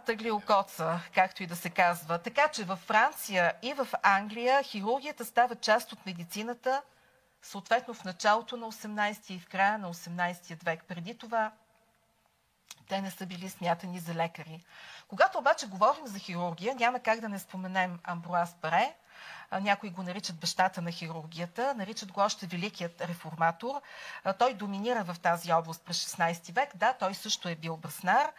както 1.13 1.43
и 1.43 1.47
да 1.47 1.55
се 1.55 1.69
казва. 1.69 2.19
Така 2.19 2.47
че 2.47 2.63
във 2.63 2.79
Франция 2.79 3.53
и 3.61 3.73
в 3.73 3.87
Англия 4.03 4.63
хирургията 4.63 5.25
става 5.25 5.55
част 5.55 5.93
от 5.93 6.05
медицината, 6.05 6.81
съответно 7.41 7.93
в 7.93 8.03
началото 8.03 8.57
на 8.57 8.71
18 8.71 9.31
и 9.31 9.39
в 9.39 9.49
края 9.49 9.77
на 9.77 9.93
18 9.93 10.65
век. 10.65 10.83
Преди 10.87 11.17
това 11.17 11.51
те 12.89 13.01
не 13.01 13.11
са 13.11 13.25
били 13.25 13.49
смятани 13.49 13.99
за 13.99 14.13
лекари. 14.13 14.63
Когато 15.07 15.37
обаче 15.37 15.67
говорим 15.67 16.07
за 16.07 16.19
хирургия, 16.19 16.75
няма 16.75 16.99
как 16.99 17.19
да 17.19 17.29
не 17.29 17.39
споменем 17.39 17.99
Амбруаз 18.03 18.55
Паре. 18.61 18.95
Някои 19.61 19.89
го 19.89 20.03
наричат 20.03 20.39
бащата 20.39 20.81
на 20.81 20.91
хирургията, 20.91 21.73
наричат 21.73 22.11
го 22.11 22.21
още 22.21 22.47
великият 22.47 23.01
реформатор. 23.01 23.81
Той 24.39 24.53
доминира 24.53 25.03
в 25.03 25.19
тази 25.19 25.53
област 25.53 25.81
през 25.85 26.05
16 26.05 26.55
век. 26.55 26.75
Да, 26.75 26.93
той 26.93 27.13
също 27.13 27.49
е 27.49 27.55
бил 27.55 27.77
браснар, 27.77 28.31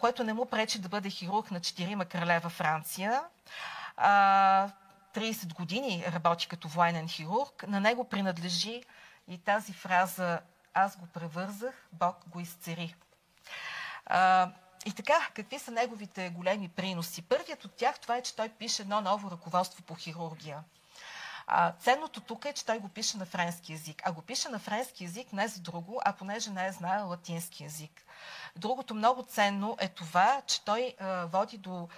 което 0.00 0.24
не 0.24 0.32
му 0.32 0.46
пречи 0.46 0.78
да 0.78 0.88
бъде 0.88 1.10
хирург 1.10 1.50
на 1.50 1.60
четирима 1.60 2.04
крале 2.04 2.38
във 2.38 2.52
Франция. 2.52 3.22
30 3.98 5.54
години 5.54 6.04
работи 6.14 6.48
като 6.48 6.68
военен 6.68 7.08
хирург. 7.08 7.64
На 7.68 7.80
него 7.80 8.08
принадлежи 8.08 8.82
и 9.28 9.38
тази 9.38 9.72
фраза 9.72 10.40
«Аз 10.74 10.96
го 10.96 11.06
превързах, 11.06 11.88
Бог 11.92 12.16
го 12.28 12.40
изцери». 12.40 12.94
А, 14.14 14.50
и 14.86 14.92
така, 14.92 15.28
какви 15.34 15.58
са 15.58 15.70
неговите 15.70 16.30
големи 16.30 16.68
приноси? 16.68 17.22
Първият 17.22 17.64
от 17.64 17.72
тях 17.72 17.98
това 17.98 18.16
е, 18.16 18.22
че 18.22 18.36
той 18.36 18.48
пише 18.48 18.82
едно 18.82 19.00
ново 19.00 19.30
ръководство 19.30 19.82
по 19.82 19.94
хирургия. 19.94 20.58
А, 21.46 21.72
ценното 21.72 22.20
тук 22.20 22.44
е, 22.44 22.52
че 22.52 22.64
той 22.64 22.78
го 22.78 22.88
пише 22.88 23.16
на 23.16 23.26
френски 23.26 23.72
язик. 23.72 24.02
А 24.04 24.12
го 24.12 24.22
пише 24.22 24.48
на 24.48 24.58
френски 24.58 25.04
язик 25.04 25.32
не 25.32 25.48
за 25.48 25.60
друго, 25.60 26.00
а 26.04 26.12
понеже 26.12 26.50
не 26.50 26.66
е 26.66 26.72
знае 26.72 27.02
латински 27.02 27.64
язик. 27.64 28.02
Другото 28.56 28.94
много 28.94 29.22
ценно 29.22 29.76
е 29.80 29.88
това, 29.88 30.42
че 30.46 30.64
той 30.64 30.94
а, 31.00 31.26
води 31.26 31.58
до 31.58 31.88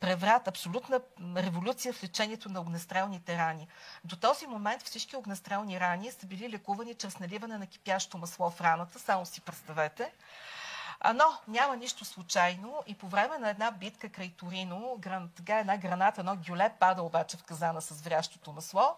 преврат, 0.00 0.48
абсолютна 0.48 1.00
революция 1.36 1.92
в 1.92 2.02
лечението 2.04 2.48
на 2.48 2.60
огнестрелните 2.60 3.38
рани. 3.38 3.68
До 4.04 4.16
този 4.16 4.46
момент 4.46 4.82
всички 4.82 5.16
огнестрелни 5.16 5.80
рани 5.80 6.10
са 6.10 6.26
били 6.26 6.50
лекувани 6.50 6.94
чрез 6.94 7.18
наливане 7.18 7.58
на 7.58 7.66
кипящо 7.66 8.18
масло 8.18 8.50
в 8.50 8.60
раната, 8.60 8.98
само 8.98 9.26
си 9.26 9.40
представете. 9.40 10.12
Но 11.14 11.24
няма 11.48 11.76
нищо 11.76 12.04
случайно 12.04 12.82
и 12.86 12.94
по 12.94 13.08
време 13.08 13.38
на 13.38 13.50
една 13.50 13.70
битка 13.70 14.08
край 14.08 14.32
Торино, 14.36 14.96
гран, 14.98 15.30
така 15.36 15.58
една 15.58 15.76
граната, 15.76 16.20
едно 16.20 16.36
гюле 16.36 16.72
пада 16.80 17.02
обаче 17.02 17.36
в 17.36 17.42
казана 17.42 17.82
с 17.82 18.02
врящото 18.02 18.52
масло. 18.52 18.96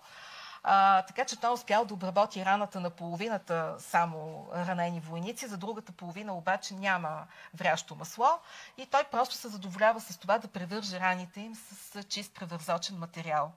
А, 0.66 1.02
така 1.02 1.24
че 1.24 1.40
той 1.40 1.50
е 1.50 1.52
успял 1.52 1.84
да 1.84 1.94
обработи 1.94 2.44
раната 2.44 2.80
на 2.80 2.90
половината 2.90 3.76
само 3.78 4.46
ранени 4.54 5.00
войници, 5.00 5.46
за 5.46 5.56
другата 5.56 5.92
половина 5.92 6.34
обаче 6.36 6.74
няма 6.74 7.26
врящо 7.54 7.94
масло 7.94 8.28
и 8.78 8.86
той 8.86 9.04
просто 9.04 9.34
се 9.34 9.48
задоволява 9.48 10.00
с 10.00 10.16
това 10.18 10.38
да 10.38 10.48
превърже 10.48 11.00
раните 11.00 11.40
им 11.40 11.54
с 11.54 12.02
чист 12.02 12.34
превързочен 12.34 12.98
материал. 12.98 13.52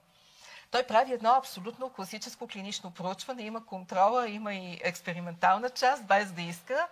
Той 0.70 0.82
прави 0.82 1.12
едно 1.12 1.30
абсолютно 1.30 1.90
класическо 1.90 2.48
клинично 2.48 2.90
проучване, 2.90 3.42
има 3.42 3.66
контрола, 3.66 4.28
има 4.28 4.54
и 4.54 4.80
експериментална 4.84 5.70
част, 5.70 6.04
без 6.04 6.32
да 6.32 6.42
иска. 6.42 6.88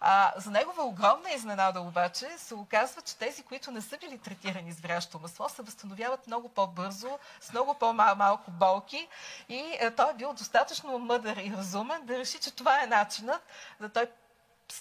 А, 0.00 0.32
за 0.36 0.50
негова 0.50 0.82
огромна 0.82 1.30
изненада 1.30 1.80
обаче 1.80 2.28
се 2.38 2.54
оказва, 2.54 3.02
че 3.02 3.16
тези, 3.16 3.42
които 3.42 3.70
не 3.70 3.80
са 3.80 3.98
били 3.98 4.18
третирани 4.18 4.72
с 4.72 4.80
врящо 4.80 5.18
масло, 5.18 5.48
се 5.48 5.62
възстановяват 5.62 6.26
много 6.26 6.48
по-бързо, 6.48 7.18
с 7.40 7.52
много 7.52 7.74
по-малко 7.74 8.50
болки 8.50 9.08
и 9.48 9.78
а, 9.82 9.90
той 9.90 10.10
е 10.10 10.14
бил 10.14 10.32
достатъчно 10.32 10.98
мъдър 10.98 11.36
и 11.36 11.52
разумен 11.56 12.06
да 12.06 12.18
реши, 12.18 12.38
че 12.38 12.50
това 12.50 12.82
е 12.82 12.86
начинът 12.86 13.42
да 13.80 13.88
той 13.88 14.06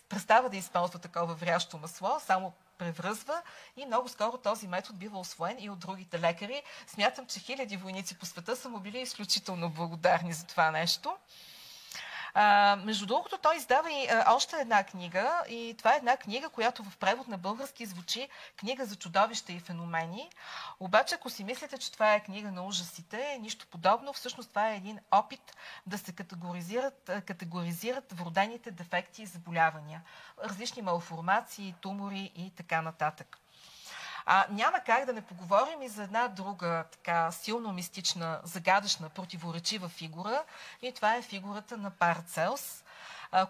престава 0.09 0.49
да 0.49 0.57
използва 0.57 0.99
такова 0.99 1.33
врящо 1.33 1.77
масло, 1.77 2.19
само 2.19 2.53
превръзва 2.77 3.41
и 3.77 3.85
много 3.85 4.09
скоро 4.09 4.37
този 4.37 4.67
метод 4.67 4.97
бива 4.97 5.19
освоен 5.19 5.57
и 5.59 5.69
от 5.69 5.79
другите 5.79 6.19
лекари. 6.19 6.63
Смятам, 6.87 7.25
че 7.25 7.39
хиляди 7.39 7.77
войници 7.77 8.17
по 8.17 8.25
света 8.25 8.55
са 8.55 8.69
му 8.69 8.79
били 8.79 8.99
изключително 8.99 9.69
благодарни 9.69 10.33
за 10.33 10.45
това 10.45 10.71
нещо. 10.71 11.17
А, 12.33 12.75
между 12.85 13.05
другото, 13.05 13.37
той 13.37 13.55
издава 13.55 13.91
и 13.91 14.07
а, 14.09 14.33
още 14.33 14.55
една 14.55 14.83
книга 14.83 15.43
и 15.49 15.75
това 15.77 15.93
е 15.93 15.97
една 15.97 16.17
книга, 16.17 16.49
която 16.49 16.83
в 16.83 16.97
превод 16.97 17.27
на 17.27 17.37
български 17.37 17.85
звучи 17.85 18.29
книга 18.57 18.85
за 18.85 18.95
чудовища 18.95 19.51
и 19.51 19.59
феномени. 19.59 20.29
Обаче, 20.79 21.15
ако 21.15 21.29
си 21.29 21.43
мислите, 21.43 21.77
че 21.77 21.91
това 21.91 22.13
е 22.13 22.23
книга 22.23 22.51
на 22.51 22.65
ужасите, 22.65 23.37
нищо 23.41 23.67
подобно. 23.67 24.13
Всъщност 24.13 24.49
това 24.49 24.69
е 24.69 24.75
един 24.75 24.99
опит 25.11 25.57
да 25.85 25.97
се 25.97 26.11
категоризират, 26.11 27.11
категоризират 27.25 28.13
вродените 28.13 28.71
дефекти 28.71 29.21
и 29.21 29.25
заболявания. 29.25 30.01
Различни 30.43 30.81
малформации, 30.81 31.75
тумори 31.81 32.31
и 32.35 32.51
така 32.55 32.81
нататък. 32.81 33.37
А, 34.25 34.45
няма 34.49 34.79
как 34.79 35.05
да 35.05 35.13
не 35.13 35.21
поговорим 35.21 35.81
и 35.81 35.89
за 35.89 36.03
една 36.03 36.27
друга 36.27 36.85
така 36.91 37.31
силно 37.31 37.73
мистична, 37.73 38.39
загадъчна, 38.43 39.09
противоречива 39.09 39.89
фигура 39.89 40.43
и 40.81 40.91
това 40.91 41.15
е 41.15 41.21
фигурата 41.21 41.77
на 41.77 41.91
Парцелс, 41.91 42.83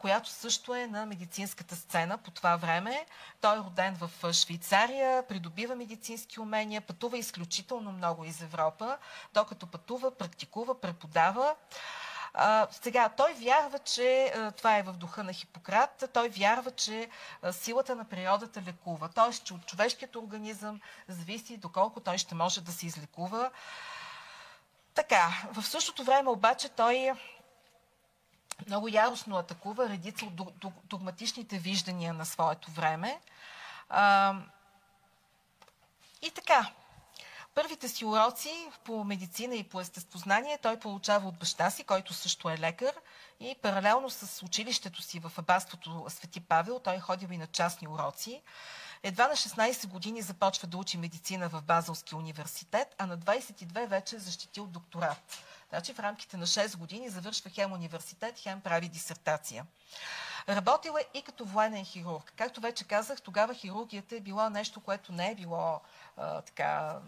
която 0.01 0.29
също 0.29 0.75
е 0.75 0.87
на 0.87 1.05
медицинската 1.05 1.75
сцена 1.75 2.17
по 2.17 2.31
това 2.31 2.55
време. 2.55 3.05
Той 3.41 3.55
е 3.55 3.59
роден 3.59 3.95
в 3.95 4.33
Швейцария, 4.33 5.27
придобива 5.27 5.75
медицински 5.75 6.39
умения, 6.39 6.81
пътува 6.81 7.17
изключително 7.17 7.91
много 7.91 8.25
из 8.25 8.41
Европа, 8.41 8.97
докато 9.33 9.67
пътува, 9.67 10.17
практикува, 10.17 10.81
преподава. 10.81 11.55
Сега, 12.71 13.09
той 13.09 13.33
вярва, 13.33 13.79
че 13.79 14.33
това 14.57 14.77
е 14.77 14.83
в 14.83 14.93
духа 14.93 15.23
на 15.23 15.33
Хипократ, 15.33 16.03
той 16.13 16.29
вярва, 16.29 16.71
че 16.71 17.09
силата 17.51 17.95
на 17.95 18.05
природата 18.05 18.61
лекува, 18.61 19.09
т.е. 19.09 19.33
че 19.33 19.53
от 19.53 19.65
човешкият 19.65 20.15
организъм 20.15 20.81
зависи 21.07 21.57
доколко 21.57 21.99
той 21.99 22.17
ще 22.17 22.35
може 22.35 22.61
да 22.61 22.71
се 22.71 22.85
излекува. 22.85 23.51
Така, 24.93 25.29
в 25.51 25.63
същото 25.63 26.03
време 26.03 26.29
обаче 26.29 26.69
той 26.69 27.11
много 28.67 28.87
яростно 28.87 29.37
атакува 29.37 29.89
редица 29.89 30.25
от 30.25 30.65
догматичните 30.83 31.57
виждания 31.57 32.13
на 32.13 32.25
своето 32.25 32.71
време. 32.71 33.19
И 36.21 36.31
така, 36.31 36.71
Първите 37.61 37.87
си 37.87 38.05
уроци 38.05 38.69
по 38.83 39.03
медицина 39.03 39.55
и 39.55 39.63
по 39.63 39.81
естествознание 39.81 40.57
той 40.61 40.79
получава 40.79 41.27
от 41.27 41.39
баща 41.39 41.69
си, 41.69 41.83
който 41.83 42.13
също 42.13 42.49
е 42.49 42.57
лекар 42.57 42.93
и 43.39 43.55
паралелно 43.61 44.09
с 44.09 44.43
училището 44.43 45.01
си 45.01 45.19
в 45.19 45.31
аббатството 45.37 46.05
Свети 46.09 46.39
Павел 46.39 46.79
той 46.79 46.99
ходил 46.99 47.27
и 47.31 47.37
на 47.37 47.47
частни 47.47 47.87
уроци. 47.87 48.41
Едва 49.03 49.27
на 49.27 49.33
16 49.33 49.87
години 49.87 50.21
започва 50.21 50.67
да 50.67 50.77
учи 50.77 50.97
медицина 50.97 51.49
в 51.49 51.61
Базълския 51.61 52.17
университет, 52.17 52.95
а 52.97 53.05
на 53.05 53.17
22 53.17 53.87
вече 53.87 54.15
е 54.15 54.19
защитил 54.19 54.65
докторат. 54.65 55.43
Значи 55.69 55.93
в 55.93 55.99
рамките 55.99 56.37
на 56.37 56.47
6 56.47 56.77
години 56.77 57.09
завършва 57.09 57.49
хем 57.49 57.73
университет, 57.73 58.39
хем 58.39 58.61
прави 58.61 58.89
дисертация. 58.89 59.65
Работил 60.49 60.91
е 60.99 61.05
и 61.13 61.21
като 61.21 61.45
военен 61.45 61.85
хирург. 61.85 62.33
Както 62.35 62.61
вече 62.61 62.87
казах, 62.87 63.21
тогава 63.21 63.53
хирургията 63.53 64.15
е 64.15 64.19
било 64.19 64.49
нещо, 64.49 64.81
което 64.81 65.11
не 65.11 65.31
е 65.31 65.35
било 65.35 65.81
а, 66.17 66.41
така 66.41 66.99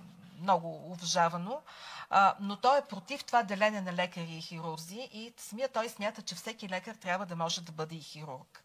много 0.41 0.91
уважавано, 0.91 1.62
а, 2.10 2.36
но 2.39 2.56
той 2.56 2.77
е 2.77 2.86
против 2.89 3.23
това 3.23 3.43
делене 3.43 3.82
на 3.82 3.93
лекари 3.93 4.36
и 4.38 4.41
хирурзи 4.41 5.10
и 5.13 5.34
самия 5.38 5.69
той 5.69 5.89
смята, 5.89 6.21
че 6.21 6.36
всеки 6.36 6.69
лекар 6.69 6.95
трябва 6.95 7.25
да 7.25 7.36
може 7.36 7.62
да 7.62 7.71
бъде 7.71 7.95
и 7.95 8.01
хирург. 8.01 8.63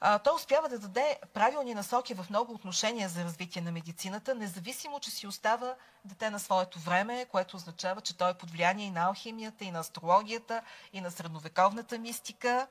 А, 0.00 0.18
той 0.18 0.34
успява 0.34 0.68
да 0.68 0.78
даде 0.78 1.18
правилни 1.34 1.74
насоки 1.74 2.14
в 2.14 2.26
много 2.30 2.52
отношения 2.52 3.08
за 3.08 3.24
развитие 3.24 3.62
на 3.62 3.72
медицината, 3.72 4.34
независимо, 4.34 5.00
че 5.00 5.10
си 5.10 5.26
остава 5.26 5.74
дете 6.04 6.30
на 6.30 6.38
своето 6.38 6.78
време, 6.78 7.26
което 7.30 7.56
означава, 7.56 8.00
че 8.00 8.16
той 8.16 8.30
е 8.30 8.34
под 8.34 8.50
влияние 8.50 8.86
и 8.86 8.90
на 8.90 9.04
алхимията, 9.04 9.64
и 9.64 9.70
на 9.70 9.78
астрологията, 9.78 10.62
и 10.92 11.00
на 11.00 11.10
средновековната 11.10 11.98
мистика 11.98 12.66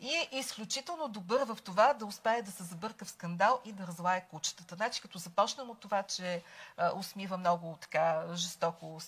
и 0.00 0.14
е 0.32 0.38
изключително 0.38 1.08
добър 1.08 1.44
в 1.44 1.58
това 1.64 1.94
да 1.94 2.06
успее 2.06 2.42
да 2.42 2.50
се 2.50 2.62
забърка 2.62 3.04
в 3.04 3.10
скандал 3.10 3.60
и 3.64 3.72
да 3.72 3.86
разлае 3.86 4.26
кучетата. 4.30 4.74
Значи, 4.74 5.00
като 5.00 5.18
започнем 5.18 5.70
от 5.70 5.80
това, 5.80 6.02
че 6.02 6.42
а, 6.76 6.92
усмива 6.94 7.36
много 7.36 7.78
така 7.80 8.24
жестоко 8.34 9.00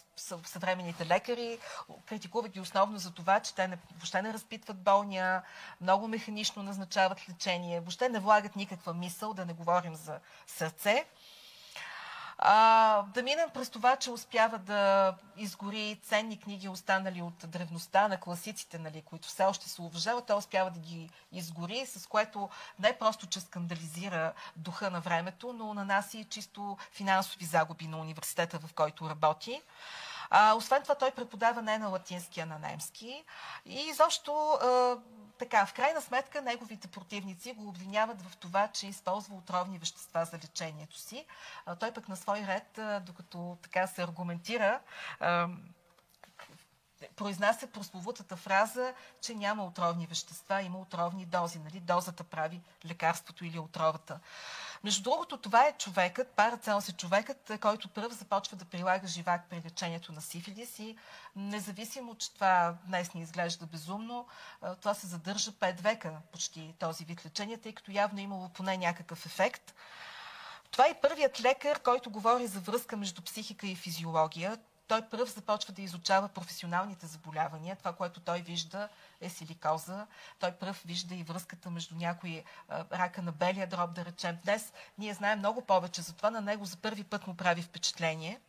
съвременните 0.45 1.07
лекари, 1.07 1.59
критикува 2.07 2.49
ги 2.49 2.61
основно 2.61 2.99
за 2.99 3.11
това, 3.11 3.41
че 3.41 3.55
те 3.55 3.69
не, 3.69 3.79
въобще 3.93 4.23
не 4.23 4.33
разпитват 4.33 4.77
болния, 4.77 5.43
много 5.81 6.09
механично 6.09 6.63
назначават 6.63 7.29
лечение, 7.29 7.81
въобще 7.81 8.09
не 8.09 8.21
влагат 8.21 8.57
никаква 8.57 8.95
мисъл, 8.95 9.35
да 9.35 9.47
не 9.47 9.53
говорим 9.53 9.95
за 9.95 10.19
сърце. 10.47 11.05
А, 12.45 13.03
да 13.03 13.23
минем 13.23 13.51
през 13.55 13.71
това, 13.71 13.97
че 13.97 14.11
успява 14.11 14.59
да 14.59 15.15
изгори 15.37 16.01
ценни 16.03 16.41
книги, 16.41 16.69
останали 16.69 17.23
от 17.23 17.51
древността 17.51 18.09
на 18.09 18.21
класиците, 18.21 18.79
нали, 18.79 19.03
които 19.03 19.29
все 19.29 19.45
още 19.45 19.69
се 19.69 19.83
уважават. 19.83 20.27
Той 20.27 20.37
успява 20.37 20.71
да 20.71 20.81
ги 20.81 21.11
изгори, 21.33 21.87
с 21.87 22.07
което 22.07 22.49
не 22.79 22.99
просто, 22.99 23.27
че 23.27 23.41
скандализира 23.41 24.33
духа 24.57 24.91
на 24.91 25.01
времето, 25.01 25.53
но 25.53 25.75
нанася 25.75 26.19
и 26.19 26.25
чисто 26.25 26.77
финансови 26.93 27.45
загуби 27.45 27.87
на 27.87 27.99
университета, 27.99 28.59
в 28.59 28.75
който 28.75 29.11
работи. 29.11 29.63
А, 30.31 30.55
освен 30.55 30.83
това, 30.83 30.95
той 30.95 31.11
преподава 31.11 31.63
не 31.63 31.79
на 31.79 31.89
латински, 31.89 32.41
а 32.41 32.47
на 32.47 32.59
немски. 32.59 33.25
И 33.67 33.81
изобщо 33.81 34.59
така, 35.39 35.67
в 35.67 35.75
крайна 35.75 36.01
сметка, 36.01 36.43
неговите 36.43 36.89
противници 36.89 37.53
го 37.53 37.69
обвиняват 37.69 38.23
в 38.23 38.37
това, 38.37 38.69
че 38.69 38.87
използва 38.87 39.37
отровни 39.37 39.79
вещества 39.79 40.25
за 40.25 40.37
лечението 40.37 40.99
си. 40.99 41.27
А, 41.67 41.77
той 41.77 41.93
пък 41.93 42.09
на 42.09 42.17
свой 42.17 42.39
ред, 42.39 42.79
а, 42.79 43.01
докато 43.01 43.59
така 43.63 43.87
се 43.87 44.03
аргументира, 44.03 44.81
а, 45.21 45.49
произнася 47.17 47.67
прословутата 47.67 48.37
фраза, 48.37 48.95
че 49.21 49.35
няма 49.35 49.65
отровни 49.65 50.07
вещества, 50.07 50.63
има 50.63 50.79
отровни 50.79 51.27
дози. 51.27 51.59
Нали? 51.59 51.81
Дозата 51.81 52.25
прави 52.25 52.61
лекарството 52.87 53.45
или 53.45 53.59
отровата. 53.59 54.21
Между 54.85 55.03
другото, 55.03 55.37
това 55.37 55.67
е 55.67 55.73
човекът, 55.79 56.29
Парацелс 56.29 56.89
е 56.89 56.93
човекът, 56.93 57.53
който 57.61 57.89
първ 57.89 58.15
започва 58.15 58.57
да 58.57 58.65
прилага 58.65 59.07
живак 59.07 59.45
при 59.51 59.63
лечението 59.65 60.13
на 60.13 60.21
сифилис 60.21 60.79
и 60.79 60.97
независимо, 61.37 62.15
че 62.15 62.35
това 62.35 62.75
днес 62.85 63.15
ни 63.15 63.21
изглежда 63.21 63.67
безумно, 63.67 64.27
това 64.81 64.95
се 64.95 65.07
задържа 65.07 65.53
5 65.53 65.81
века 65.81 66.13
почти 66.33 66.75
този 66.79 67.05
вид 67.05 67.27
лечение, 67.27 67.59
тъй 67.59 67.73
като 67.73 67.93
явно 67.93 68.19
е 68.19 68.23
имало 68.23 68.49
поне 68.49 68.77
някакъв 68.77 69.27
ефект. 69.27 69.75
Това 70.71 70.87
е 70.87 71.01
първият 71.01 71.41
лекар, 71.41 71.81
който 71.81 72.11
говори 72.11 72.47
за 72.47 72.61
връзка 72.61 72.97
между 72.97 73.23
психика 73.23 73.67
и 73.67 73.77
физиология 73.77 74.59
той 74.93 75.03
първ 75.03 75.31
започва 75.31 75.73
да 75.73 75.83
изучава 75.83 76.29
професионалните 76.29 77.07
заболявания. 77.07 77.77
Това, 77.77 77.93
което 77.93 78.21
той 78.21 78.41
вижда 78.41 78.89
е 79.21 79.29
силикоза. 79.29 80.07
Той 80.39 80.53
пръв 80.53 80.83
вижда 80.85 81.15
и 81.15 81.23
връзката 81.23 81.71
между 81.71 81.95
някои 81.95 82.45
рака 82.93 83.23
на 83.23 83.33
белия 83.33 83.67
дроб, 83.67 83.95
да 83.95 84.05
речем. 84.05 84.39
Днес 84.45 84.73
ние 84.99 85.15
знаем 85.15 85.39
много 85.39 85.63
повече 85.63 86.03
за 86.03 86.13
това. 86.13 86.31
На 86.31 86.41
него 86.41 86.65
за 86.65 86.77
първи 86.77 87.05
път 87.05 87.27
му 87.27 87.37
прави 87.37 87.63
впечатление. 87.63 88.41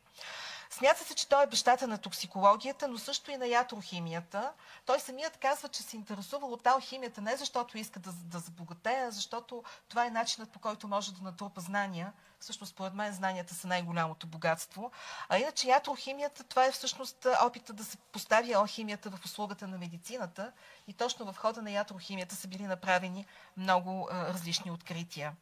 Смята 0.77 1.03
се, 1.03 1.15
че 1.15 1.29
той 1.29 1.43
е 1.43 1.47
бащата 1.47 1.87
на 1.87 1.97
токсикологията, 1.97 2.87
но 2.87 2.97
също 2.97 3.31
и 3.31 3.37
на 3.37 3.47
ятрохимията. 3.47 4.53
Той 4.85 4.99
самият 4.99 5.37
казва, 5.37 5.69
че 5.69 5.83
се 5.83 5.95
интересува 5.95 6.47
от 6.47 6.67
алхимията 6.67 7.21
не 7.21 7.35
защото 7.37 7.77
иска 7.77 7.99
да, 7.99 8.11
да 8.13 8.39
забогатее, 8.39 9.03
а 9.07 9.11
защото 9.11 9.63
това 9.89 10.05
е 10.05 10.09
начинът 10.09 10.51
по 10.51 10.59
който 10.59 10.87
може 10.87 11.13
да 11.13 11.23
натрупа 11.23 11.61
знания. 11.61 12.13
Всъщност, 12.39 12.71
според 12.71 12.93
мен, 12.93 13.13
знанията 13.13 13.55
са 13.55 13.67
най-голямото 13.67 14.27
богатство. 14.27 14.91
А 15.29 15.37
иначе 15.37 15.67
ятрохимията, 15.67 16.43
това 16.43 16.65
е 16.65 16.71
всъщност 16.71 17.27
опита 17.45 17.73
да 17.73 17.85
се 17.85 17.97
постави 17.97 18.53
алхимията 18.53 19.09
в 19.09 19.25
услугата 19.25 19.67
на 19.67 19.77
медицината 19.77 20.51
и 20.87 20.93
точно 20.93 21.33
в 21.33 21.37
хода 21.37 21.61
на 21.61 21.71
ятрохимията 21.71 22.35
са 22.35 22.47
били 22.47 22.63
направени 22.63 23.25
много 23.57 24.09
а, 24.11 24.33
различни 24.33 24.71
открития. 24.71 25.33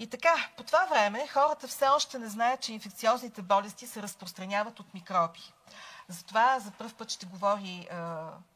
И 0.00 0.06
така, 0.06 0.48
по 0.56 0.62
това 0.62 0.86
време 0.90 1.26
хората 1.26 1.68
все 1.68 1.88
още 1.88 2.18
не 2.18 2.28
знаят, 2.28 2.60
че 2.60 2.72
инфекциозните 2.72 3.42
болести 3.42 3.86
се 3.86 4.02
разпространяват 4.02 4.80
от 4.80 4.94
микроби. 4.94 5.52
Затова 6.08 6.58
за 6.60 6.70
първ 6.70 6.94
път 6.98 7.10
ще 7.10 7.26
говори 7.26 7.68
е, 7.68 7.96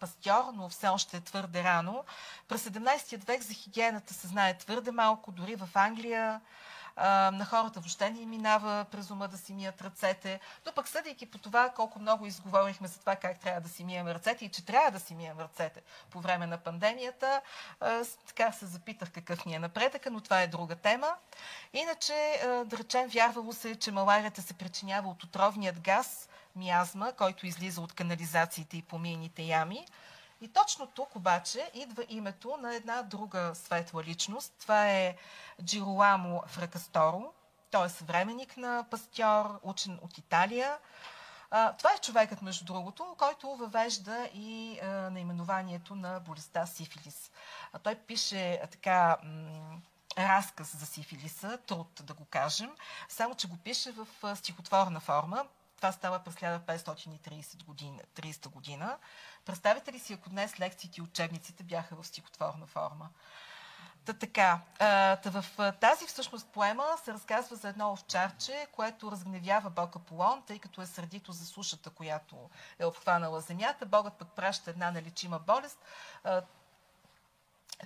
пастьор, 0.01 0.45
но 0.55 0.69
все 0.69 0.89
още 0.89 1.17
е 1.17 1.21
твърде 1.21 1.65
рано. 1.65 2.05
През 2.49 2.65
17 2.65 3.27
век 3.27 3.43
за 3.43 3.55
хигиената 3.55 4.15
се 4.15 4.27
знае 4.27 4.59
твърде 4.59 4.91
малко, 4.91 5.33
дори 5.33 5.57
в 5.57 5.69
Англия 5.75 6.41
на 6.97 7.47
хората 7.51 7.81
въобще 7.81 8.11
не 8.11 8.27
минава 8.27 8.87
през 8.91 9.11
ума 9.11 9.29
да 9.29 9.39
си 9.39 9.55
мият 9.55 9.83
ръцете. 9.83 10.41
Но 10.67 10.73
пък 10.73 10.89
съдейки 10.89 11.27
по 11.27 11.39
това, 11.39 11.71
колко 11.77 11.99
много 11.99 12.27
изговорихме 12.27 12.89
за 12.89 13.01
това 13.01 13.17
как 13.17 13.41
трябва 13.41 13.61
да 13.61 13.69
си 13.69 13.85
мием 13.85 14.09
ръцете 14.09 14.45
и 14.45 14.49
че 14.49 14.65
трябва 14.65 14.91
да 14.91 15.01
си 15.01 15.15
мием 15.15 15.41
ръцете 15.41 15.83
по 16.11 16.21
време 16.21 16.47
на 16.47 16.59
пандемията, 16.59 17.41
така 18.27 18.53
се 18.53 18.67
запитах 18.67 19.13
какъв 19.13 19.45
ни 19.45 19.55
е 19.55 19.59
напредъка, 19.59 20.11
но 20.11 20.21
това 20.21 20.43
е 20.43 20.47
друга 20.47 20.77
тема. 20.77 21.15
Иначе, 21.73 22.41
да 22.67 22.79
речем, 22.79 23.09
вярвало 23.09 23.53
се, 23.53 23.77
че 23.77 23.93
маларията 23.93 24.43
се 24.43 24.55
причинява 24.55 25.09
от 25.09 25.25
отровният 25.25 25.81
газ, 25.81 26.29
миазма, 26.57 27.13
който 27.13 27.47
излиза 27.47 27.81
от 27.81 27.93
канализациите 27.93 28.77
и 28.77 28.83
помийните 28.83 29.43
ями. 29.43 29.87
И 30.41 30.49
точно 30.49 30.87
тук 30.87 31.17
обаче 31.17 31.71
идва 31.75 32.05
името 32.09 32.57
на 32.57 32.75
една 32.75 33.03
друга 33.03 33.53
светла 33.55 34.05
личност. 34.05 34.55
Това 34.61 34.91
е 34.91 35.17
Джироламо 35.63 36.43
Фракасторо. 36.47 37.33
Той 37.71 37.87
е 37.87 37.89
съвременник 37.89 38.57
на 38.57 38.87
пастьор, 38.91 39.61
учен 39.63 39.99
от 40.03 40.19
Италия. 40.19 40.79
Това 41.51 41.93
е 41.95 41.99
човекът, 42.03 42.43
между 42.43 42.65
другото, 42.65 43.15
който 43.19 43.57
въвежда 43.57 44.29
и 44.35 44.81
наименованието 45.11 45.95
на 45.95 46.21
болестта 46.21 46.67
сифилис. 46.67 47.31
Той 47.83 47.95
пише 47.95 48.61
така 48.71 49.17
разказ 50.19 50.77
за 50.77 50.87
сифилиса, 50.87 51.59
труд 51.67 52.01
да 52.03 52.15
го 52.15 52.25
кажем, 52.25 52.71
само 53.09 53.35
че 53.35 53.49
го 53.49 53.57
пише 53.57 53.93
в 53.93 54.37
стихотворна 54.37 55.01
форма. 55.01 55.47
Това 55.77 55.93
става 55.93 56.19
през 56.19 56.35
1530 56.35 57.65
година. 57.65 58.03
30 58.17 58.49
година. 58.49 58.99
Представете 59.45 59.93
ли 59.93 59.99
си, 59.99 60.13
ако 60.13 60.31
днес 60.31 60.61
лекциите 60.61 61.01
и 61.01 61.03
учебниците 61.03 61.63
бяха 61.63 61.97
в 61.97 62.07
стихотворна 62.07 62.67
форма? 62.67 63.09
Та 64.05 64.13
така, 64.13 64.61
та 65.23 65.31
в 65.31 65.73
тази 65.81 66.07
всъщност 66.07 66.49
поема 66.49 66.85
се 67.05 67.13
разказва 67.13 67.57
за 67.57 67.69
едно 67.69 67.93
овчарче, 67.93 68.67
което 68.73 69.11
разгневява 69.11 69.71
Бог 69.71 69.97
Аполон, 69.97 70.43
тъй 70.47 70.59
като 70.59 70.83
е 70.83 70.87
сърдито 70.87 71.33
за 71.33 71.47
сушата, 71.47 71.91
която 71.91 72.51
е 72.79 72.85
обхванала 72.85 73.41
земята. 73.41 73.87
Богът 73.87 74.15
пък 74.15 74.29
праща 74.29 74.71
една 74.71 74.91
налечима 74.91 75.39
болест. 75.39 75.79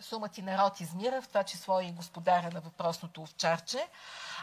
Сумът 0.00 0.38
и 0.38 0.42
народ 0.42 0.80
измира, 0.80 1.22
в 1.22 1.28
това 1.28 1.44
число 1.44 1.80
и 1.80 1.92
господаря 1.92 2.50
на 2.52 2.60
въпросното 2.60 3.22
овчарче. 3.22 3.88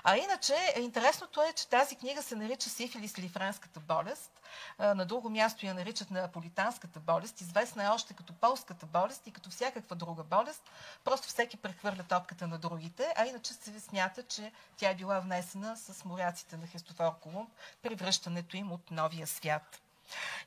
А 0.04 0.18
иначе, 0.18 0.74
интересното 0.80 1.42
е, 1.42 1.54
че 1.54 1.68
тази 1.68 1.96
книга 1.96 2.24
се 2.24 2.36
нарича 2.36 2.70
Сифилис 2.70 3.18
или 3.18 3.30
френската 3.30 3.80
болест. 3.80 4.32
На 4.80 5.06
друго 5.06 5.30
място 5.30 5.66
я 5.66 5.74
наричат 5.74 6.12
неаполитанската 6.12 7.00
болест. 7.00 7.42
Известна 7.42 7.84
е 7.84 7.90
още 7.90 8.14
като 8.14 8.34
полската 8.34 8.86
болест 8.86 9.28
и 9.28 9.32
като 9.32 9.50
всякаква 9.50 9.96
друга 9.96 10.24
болест. 10.24 10.64
Просто 11.04 11.28
всеки 11.28 11.58
прехвърля 11.58 12.04
топката 12.04 12.48
на 12.48 12.58
другите, 12.58 13.14
а 13.16 13.26
иначе 13.26 13.54
се 13.54 13.80
смята, 13.80 14.24
че 14.24 14.52
тя 14.78 14.90
е 14.90 14.96
била 14.96 15.20
внесена 15.20 15.78
с 15.78 16.06
моряците 16.06 16.58
на 16.58 16.68
Христофор 16.68 17.20
Колумб 17.20 17.50
при 17.82 17.96
връщането 17.96 18.58
им 18.58 18.72
от 18.72 18.92
новия 18.92 19.28
свят. 19.28 19.82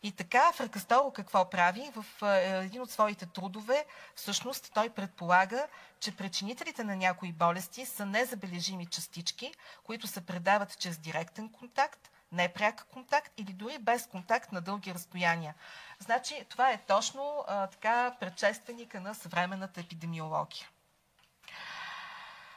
И 0.02 0.12
така 0.12 0.52
Фракасторо 0.52 1.10
какво 1.10 1.50
прави? 1.50 1.90
В 1.94 2.26
е, 2.26 2.64
един 2.64 2.82
от 2.82 2.90
своите 2.90 3.26
трудове 3.26 3.84
всъщност 4.14 4.70
той 4.74 4.90
предполага, 4.90 5.66
че 6.00 6.16
причинителите 6.16 6.84
на 6.84 6.96
някои 6.96 7.32
болести 7.32 7.86
са 7.86 8.06
незабележими 8.06 8.86
частички, 8.86 9.54
които 9.84 10.06
се 10.06 10.26
предават 10.26 10.78
чрез 10.78 10.98
директен 10.98 11.48
контакт, 11.48 12.10
непряк 12.32 12.86
контакт 12.92 13.32
или 13.36 13.52
дори 13.52 13.78
без 13.78 14.06
контакт 14.06 14.52
на 14.52 14.60
дълги 14.60 14.94
разстояния. 14.94 15.54
Значи 15.98 16.46
това 16.48 16.70
е 16.70 16.82
точно 16.86 17.44
а, 17.46 17.66
така 17.66 18.16
предшественика 18.20 19.00
на 19.00 19.14
съвременната 19.14 19.80
епидемиология. 19.80 20.68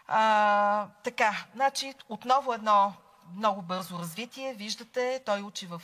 А, 0.08 0.88
така, 1.04 1.46
значи 1.56 1.94
отново 2.10 2.54
едно 2.54 2.94
много 3.36 3.62
бързо 3.62 4.00
развитие. 4.00 4.54
Виждате, 4.54 5.22
той 5.26 5.42
учи 5.42 5.68
в, 5.68 5.82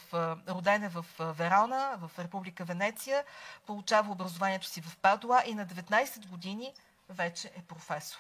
роден 0.50 0.84
е 0.84 0.90
в 0.90 1.06
Верона, 1.20 1.98
в 1.98 2.20
Република 2.20 2.66
Венеция, 2.66 3.24
получава 3.66 4.12
образованието 4.12 4.68
си 4.68 4.82
в 4.82 4.98
Падуа 4.98 5.44
и 5.46 5.54
на 5.54 5.68
19 5.68 6.28
години 6.28 6.74
вече 7.10 7.52
е 7.56 7.62
професор. 7.62 8.20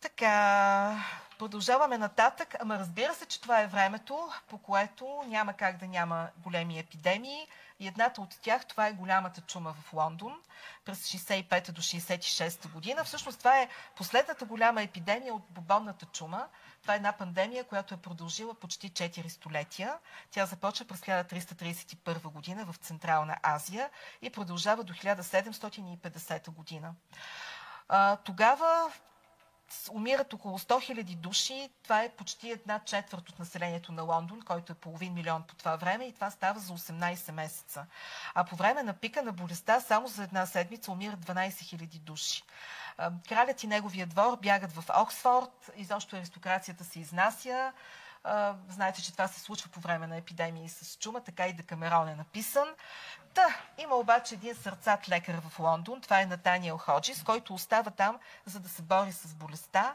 Така, 0.00 1.04
продължаваме 1.38 1.98
нататък. 1.98 2.54
Ама 2.60 2.78
разбира 2.78 3.14
се, 3.14 3.26
че 3.26 3.40
това 3.40 3.60
е 3.60 3.66
времето, 3.66 4.28
по 4.48 4.58
което 4.58 5.24
няма 5.26 5.52
как 5.52 5.76
да 5.76 5.86
няма 5.86 6.28
големи 6.36 6.78
епидемии. 6.78 7.46
И 7.80 7.88
едната 7.88 8.20
от 8.20 8.40
тях, 8.42 8.66
това 8.66 8.86
е 8.86 8.92
голямата 8.92 9.40
чума 9.40 9.74
в 9.74 9.92
Лондон 9.92 10.40
през 10.84 11.06
65 11.06 11.72
до 11.72 11.82
66 11.82 12.72
година. 12.72 13.04
Всъщност 13.04 13.38
това 13.38 13.60
е 13.60 13.68
последната 13.96 14.44
голяма 14.44 14.82
епидемия 14.82 15.34
от 15.34 15.42
бубонната 15.50 16.06
чума. 16.06 16.48
Това 16.82 16.94
е 16.94 16.96
една 16.96 17.12
пандемия, 17.12 17.64
която 17.64 17.94
е 17.94 17.96
продължила 17.96 18.54
почти 18.54 18.90
4 18.90 19.28
столетия. 19.28 19.98
Тя 20.30 20.46
започва 20.46 20.84
през 20.84 21.00
1331 21.00 22.22
година 22.22 22.64
в 22.64 22.76
Централна 22.76 23.36
Азия 23.42 23.90
и 24.22 24.30
продължава 24.30 24.84
до 24.84 24.92
1750 24.92 26.50
година. 26.50 26.94
тогава 28.24 28.92
умират 29.92 30.32
около 30.32 30.58
100 30.58 30.94
000 30.94 31.16
души. 31.16 31.70
Това 31.82 32.02
е 32.02 32.08
почти 32.08 32.50
една 32.50 32.80
четвърт 32.84 33.28
от 33.28 33.38
населението 33.38 33.92
на 33.92 34.02
Лондон, 34.02 34.42
който 34.42 34.72
е 34.72 34.76
половин 34.76 35.14
милион 35.14 35.42
по 35.42 35.54
това 35.54 35.76
време 35.76 36.04
и 36.04 36.12
това 36.12 36.30
става 36.30 36.60
за 36.60 36.72
18 36.72 37.32
месеца. 37.32 37.86
А 38.34 38.44
по 38.44 38.56
време 38.56 38.82
на 38.82 38.92
пика 38.92 39.22
на 39.22 39.32
болестта 39.32 39.80
само 39.80 40.08
за 40.08 40.22
една 40.24 40.46
седмица 40.46 40.92
умират 40.92 41.20
12 41.20 41.48
000 41.48 41.98
души. 41.98 42.42
Кралят 43.28 43.62
и 43.62 43.66
неговия 43.66 44.06
двор 44.06 44.38
бягат 44.42 44.72
в 44.72 44.84
Оксфорд, 44.96 45.70
изобщо 45.76 46.16
аристокрацията 46.16 46.84
се 46.84 47.00
изнася. 47.00 47.72
Знаете, 48.68 49.02
че 49.02 49.12
това 49.12 49.28
се 49.28 49.40
случва 49.40 49.70
по 49.70 49.80
време 49.80 50.06
на 50.06 50.16
епидемии 50.16 50.68
с 50.68 50.96
чума, 50.96 51.20
така 51.20 51.46
и 51.46 51.52
Декамерон 51.52 52.08
е 52.08 52.14
написан. 52.14 52.68
Та, 53.34 53.46
има 53.78 53.94
обаче 53.94 54.34
един 54.34 54.54
сърцат 54.54 55.08
лекар 55.08 55.40
в 55.48 55.58
Лондон, 55.58 56.00
това 56.00 56.20
е 56.20 56.26
Натаниел 56.26 56.78
Ходжис, 56.78 57.22
който 57.22 57.54
остава 57.54 57.90
там, 57.90 58.18
за 58.46 58.60
да 58.60 58.68
се 58.68 58.82
бори 58.82 59.12
с 59.12 59.34
болестта. 59.34 59.94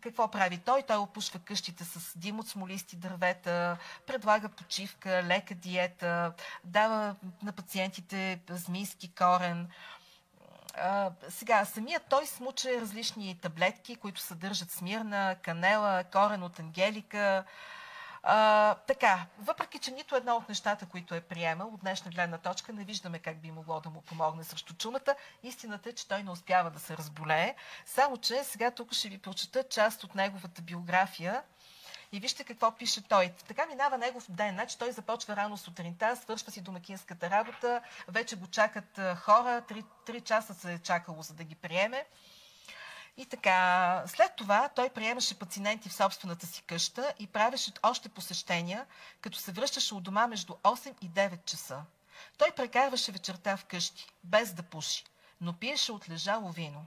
Какво 0.00 0.28
прави 0.28 0.58
той? 0.58 0.82
Той 0.82 0.96
опушва 0.96 1.38
къщите 1.38 1.84
с 1.84 2.18
дим 2.18 2.38
от 2.38 2.48
смолисти 2.48 2.96
дървета, 2.96 3.76
предлага 4.06 4.48
почивка, 4.48 5.22
лека 5.22 5.54
диета, 5.54 6.32
дава 6.64 7.16
на 7.42 7.52
пациентите 7.52 8.40
змийски 8.48 9.14
корен. 9.14 9.68
Сега, 11.28 11.64
самият 11.64 12.02
той 12.08 12.26
смуча 12.26 12.80
различни 12.80 13.38
таблетки, 13.42 13.96
които 13.96 14.20
съдържат 14.20 14.70
смирна, 14.70 15.36
канела, 15.42 16.04
корен 16.04 16.42
от 16.42 16.60
ангелика, 16.60 17.44
а, 18.26 18.74
така, 18.74 19.26
въпреки, 19.38 19.78
че 19.78 19.90
нито 19.90 20.16
една 20.16 20.34
от 20.34 20.48
нещата, 20.48 20.86
които 20.86 21.14
е 21.14 21.20
приемал 21.20 21.68
от 21.68 21.80
днешна 21.80 22.10
гледна 22.10 22.38
точка, 22.38 22.72
не 22.72 22.84
виждаме 22.84 23.18
как 23.18 23.40
би 23.40 23.50
могло 23.50 23.80
да 23.80 23.90
му 23.90 24.00
помогне 24.00 24.44
срещу 24.44 24.74
чумата, 24.74 25.14
истината 25.42 25.88
е, 25.88 25.92
че 25.92 26.08
той 26.08 26.22
не 26.22 26.30
успява 26.30 26.70
да 26.70 26.78
се 26.78 26.96
разболее. 26.96 27.54
Само, 27.86 28.16
че 28.16 28.44
сега 28.44 28.70
тук 28.70 28.92
ще 28.92 29.08
ви 29.08 29.18
прочета 29.18 29.64
част 29.68 30.04
от 30.04 30.14
неговата 30.14 30.62
биография, 30.62 31.42
и 32.14 32.20
вижте 32.20 32.44
какво 32.44 32.72
пише 32.72 33.02
той. 33.02 33.32
Така 33.48 33.66
минава 33.66 33.98
негов 33.98 34.30
ден. 34.30 34.54
Значи 34.54 34.78
той 34.78 34.92
започва 34.92 35.36
рано 35.36 35.56
сутринта, 35.56 36.16
свършва 36.16 36.52
си 36.52 36.60
домакинската 36.60 37.30
работа, 37.30 37.80
вече 38.08 38.36
го 38.36 38.46
чакат 38.46 39.00
хора, 39.16 39.62
три, 39.68 39.84
три 40.06 40.20
часа 40.20 40.54
се 40.54 40.72
е 40.72 40.78
чакало, 40.78 41.22
за 41.22 41.34
да 41.34 41.44
ги 41.44 41.54
приеме. 41.54 42.04
И 43.16 43.26
така, 43.26 44.02
след 44.06 44.36
това 44.36 44.68
той 44.68 44.88
приемаше 44.88 45.38
пациенти 45.38 45.88
в 45.88 45.94
собствената 45.94 46.46
си 46.46 46.62
къща 46.62 47.14
и 47.18 47.26
правеше 47.26 47.72
още 47.82 48.08
посещения, 48.08 48.86
като 49.20 49.38
се 49.38 49.52
връщаше 49.52 49.94
от 49.94 50.02
дома 50.02 50.26
между 50.26 50.52
8 50.52 50.94
и 51.00 51.10
9 51.10 51.44
часа. 51.44 51.82
Той 52.38 52.50
прекарваше 52.50 53.12
вечерта 53.12 53.56
в 53.56 53.64
къщи, 53.64 54.06
без 54.24 54.52
да 54.52 54.62
пуши, 54.62 55.04
но 55.40 55.52
пиеше 55.52 55.92
отлежало 55.92 56.50
вино. 56.50 56.86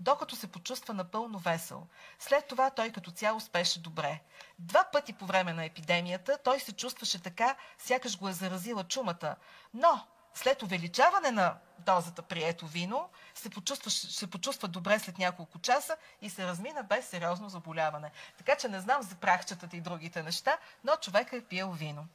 Докато 0.00 0.36
се 0.36 0.46
почувства 0.46 0.94
напълно 0.94 1.38
весел. 1.38 1.86
След 2.18 2.46
това 2.46 2.70
той 2.70 2.90
като 2.90 3.10
цяло 3.10 3.40
спеше 3.40 3.82
добре. 3.82 4.20
Два 4.58 4.84
пъти 4.92 5.12
по 5.12 5.26
време 5.26 5.52
на 5.52 5.64
епидемията 5.64 6.38
той 6.44 6.60
се 6.60 6.72
чувстваше 6.72 7.22
така, 7.22 7.56
сякаш 7.78 8.18
го 8.18 8.28
е 8.28 8.32
заразила 8.32 8.84
чумата. 8.84 9.36
Но 9.74 10.06
след 10.34 10.62
увеличаване 10.62 11.30
на 11.30 11.56
дозата 11.78 12.22
прието 12.22 12.66
вино, 12.66 13.08
се 13.34 13.50
почувства, 13.50 13.90
се 13.90 14.30
почувства 14.30 14.68
добре 14.68 14.98
след 14.98 15.18
няколко 15.18 15.58
часа 15.58 15.96
и 16.22 16.30
се 16.30 16.46
размина 16.46 16.82
без 16.82 17.06
сериозно 17.06 17.48
заболяване. 17.48 18.10
Така 18.38 18.56
че 18.56 18.68
не 18.68 18.80
знам 18.80 19.02
за 19.02 19.14
прахчетата 19.14 19.76
и 19.76 19.80
другите 19.80 20.22
неща, 20.22 20.58
но 20.84 20.96
човек 20.96 21.32
е 21.32 21.44
пил 21.44 21.70
вино. 21.70 22.06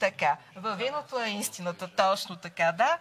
Така, 0.00 0.36
във 0.56 0.78
виното 0.78 1.20
е 1.20 1.28
истината, 1.28 1.88
точно 1.96 2.36
така, 2.36 2.72
да. 2.72 2.98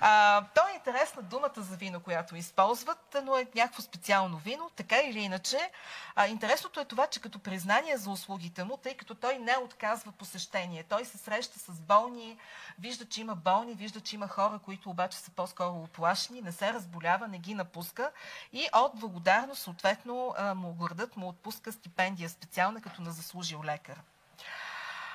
А, 0.00 0.44
то 0.54 0.60
е 0.68 0.74
интересна 0.74 1.22
думата 1.22 1.52
за 1.56 1.76
вино, 1.76 2.00
която 2.00 2.36
използват, 2.36 3.16
но 3.24 3.36
е 3.36 3.46
някакво 3.54 3.82
специално 3.82 4.38
вино, 4.38 4.70
така 4.76 5.00
или 5.00 5.18
иначе. 5.18 5.70
А, 6.14 6.26
интересното 6.26 6.80
е 6.80 6.84
това, 6.84 7.06
че 7.06 7.20
като 7.20 7.38
признание 7.38 7.96
за 7.96 8.10
услугите 8.10 8.64
му, 8.64 8.76
тъй 8.76 8.96
като 8.96 9.14
той 9.14 9.38
не 9.38 9.56
отказва 9.56 10.12
посещение, 10.12 10.82
той 10.82 11.04
се 11.04 11.18
среща 11.18 11.58
с 11.58 11.80
болни, 11.80 12.38
вижда, 12.78 13.04
че 13.04 13.20
има 13.20 13.34
болни, 13.34 13.74
вижда, 13.74 14.00
че 14.00 14.16
има 14.16 14.28
хора, 14.28 14.58
които 14.64 14.90
обаче 14.90 15.18
са 15.18 15.29
по-скоро 15.36 15.82
оплашни, 15.82 16.42
не 16.42 16.52
се 16.52 16.72
разболява, 16.72 17.28
не 17.28 17.38
ги 17.38 17.54
напуска 17.54 18.10
и 18.52 18.68
от 18.74 18.92
благодарност, 18.94 19.62
съответно, 19.62 20.34
му 20.56 20.74
градът 20.74 21.16
му 21.16 21.28
отпуска 21.28 21.72
стипендия 21.72 22.28
специална, 22.28 22.80
като 22.80 23.02
на 23.02 23.10
заслужил 23.10 23.64
лекар. 23.64 24.00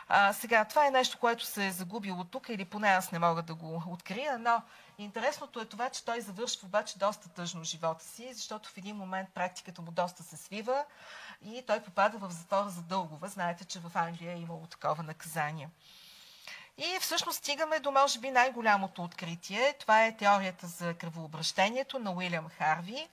А, 0.07 0.33
сега, 0.33 0.65
това 0.65 0.87
е 0.87 0.91
нещо, 0.91 1.17
което 1.17 1.45
се 1.45 1.67
е 1.67 1.71
загубило 1.71 2.23
тук, 2.23 2.49
или 2.49 2.65
поне 2.65 2.87
аз 2.87 3.11
не 3.11 3.19
мога 3.19 3.41
да 3.41 3.55
го 3.55 3.83
открия, 3.87 4.39
но 4.39 4.61
интересното 4.97 5.61
е 5.61 5.65
това, 5.65 5.89
че 5.89 6.05
той 6.05 6.21
завършва 6.21 6.65
обаче 6.65 6.99
доста 6.99 7.29
тъжно 7.29 7.63
живота 7.63 8.05
си, 8.05 8.33
защото 8.33 8.69
в 8.69 8.77
един 8.77 8.95
момент 8.95 9.29
практиката 9.33 9.81
му 9.81 9.91
доста 9.91 10.23
се 10.23 10.37
свива 10.37 10.85
и 11.41 11.63
той 11.67 11.83
попада 11.83 12.17
в 12.17 12.31
затвора 12.31 12.69
за 12.69 12.81
дългове. 12.81 13.27
Знаете, 13.27 13.65
че 13.65 13.79
в 13.79 13.91
Англия 13.95 14.33
е 14.33 14.39
имало 14.39 14.67
такова 14.67 15.03
наказание. 15.03 15.69
И 16.77 16.97
всъщност 17.01 17.37
стигаме 17.37 17.79
до, 17.79 17.91
може 17.91 18.19
би, 18.19 18.31
най-голямото 18.31 19.03
откритие. 19.03 19.73
Това 19.79 20.05
е 20.05 20.17
теорията 20.17 20.67
за 20.67 20.93
кръвообращението 20.93 21.99
на 21.99 22.11
Уилям 22.11 22.49
Харви. 22.49 23.07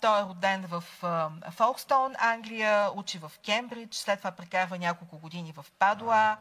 Той 0.00 0.20
е 0.20 0.24
роден 0.24 0.66
в 0.66 0.84
Фолкстоун, 1.50 2.14
Англия, 2.18 2.90
учи 2.94 3.18
в 3.18 3.32
Кембридж, 3.44 3.96
след 3.96 4.18
това 4.18 4.30
прекарва 4.30 4.78
няколко 4.78 5.18
години 5.18 5.52
в 5.52 5.66
Падуа, 5.78 6.36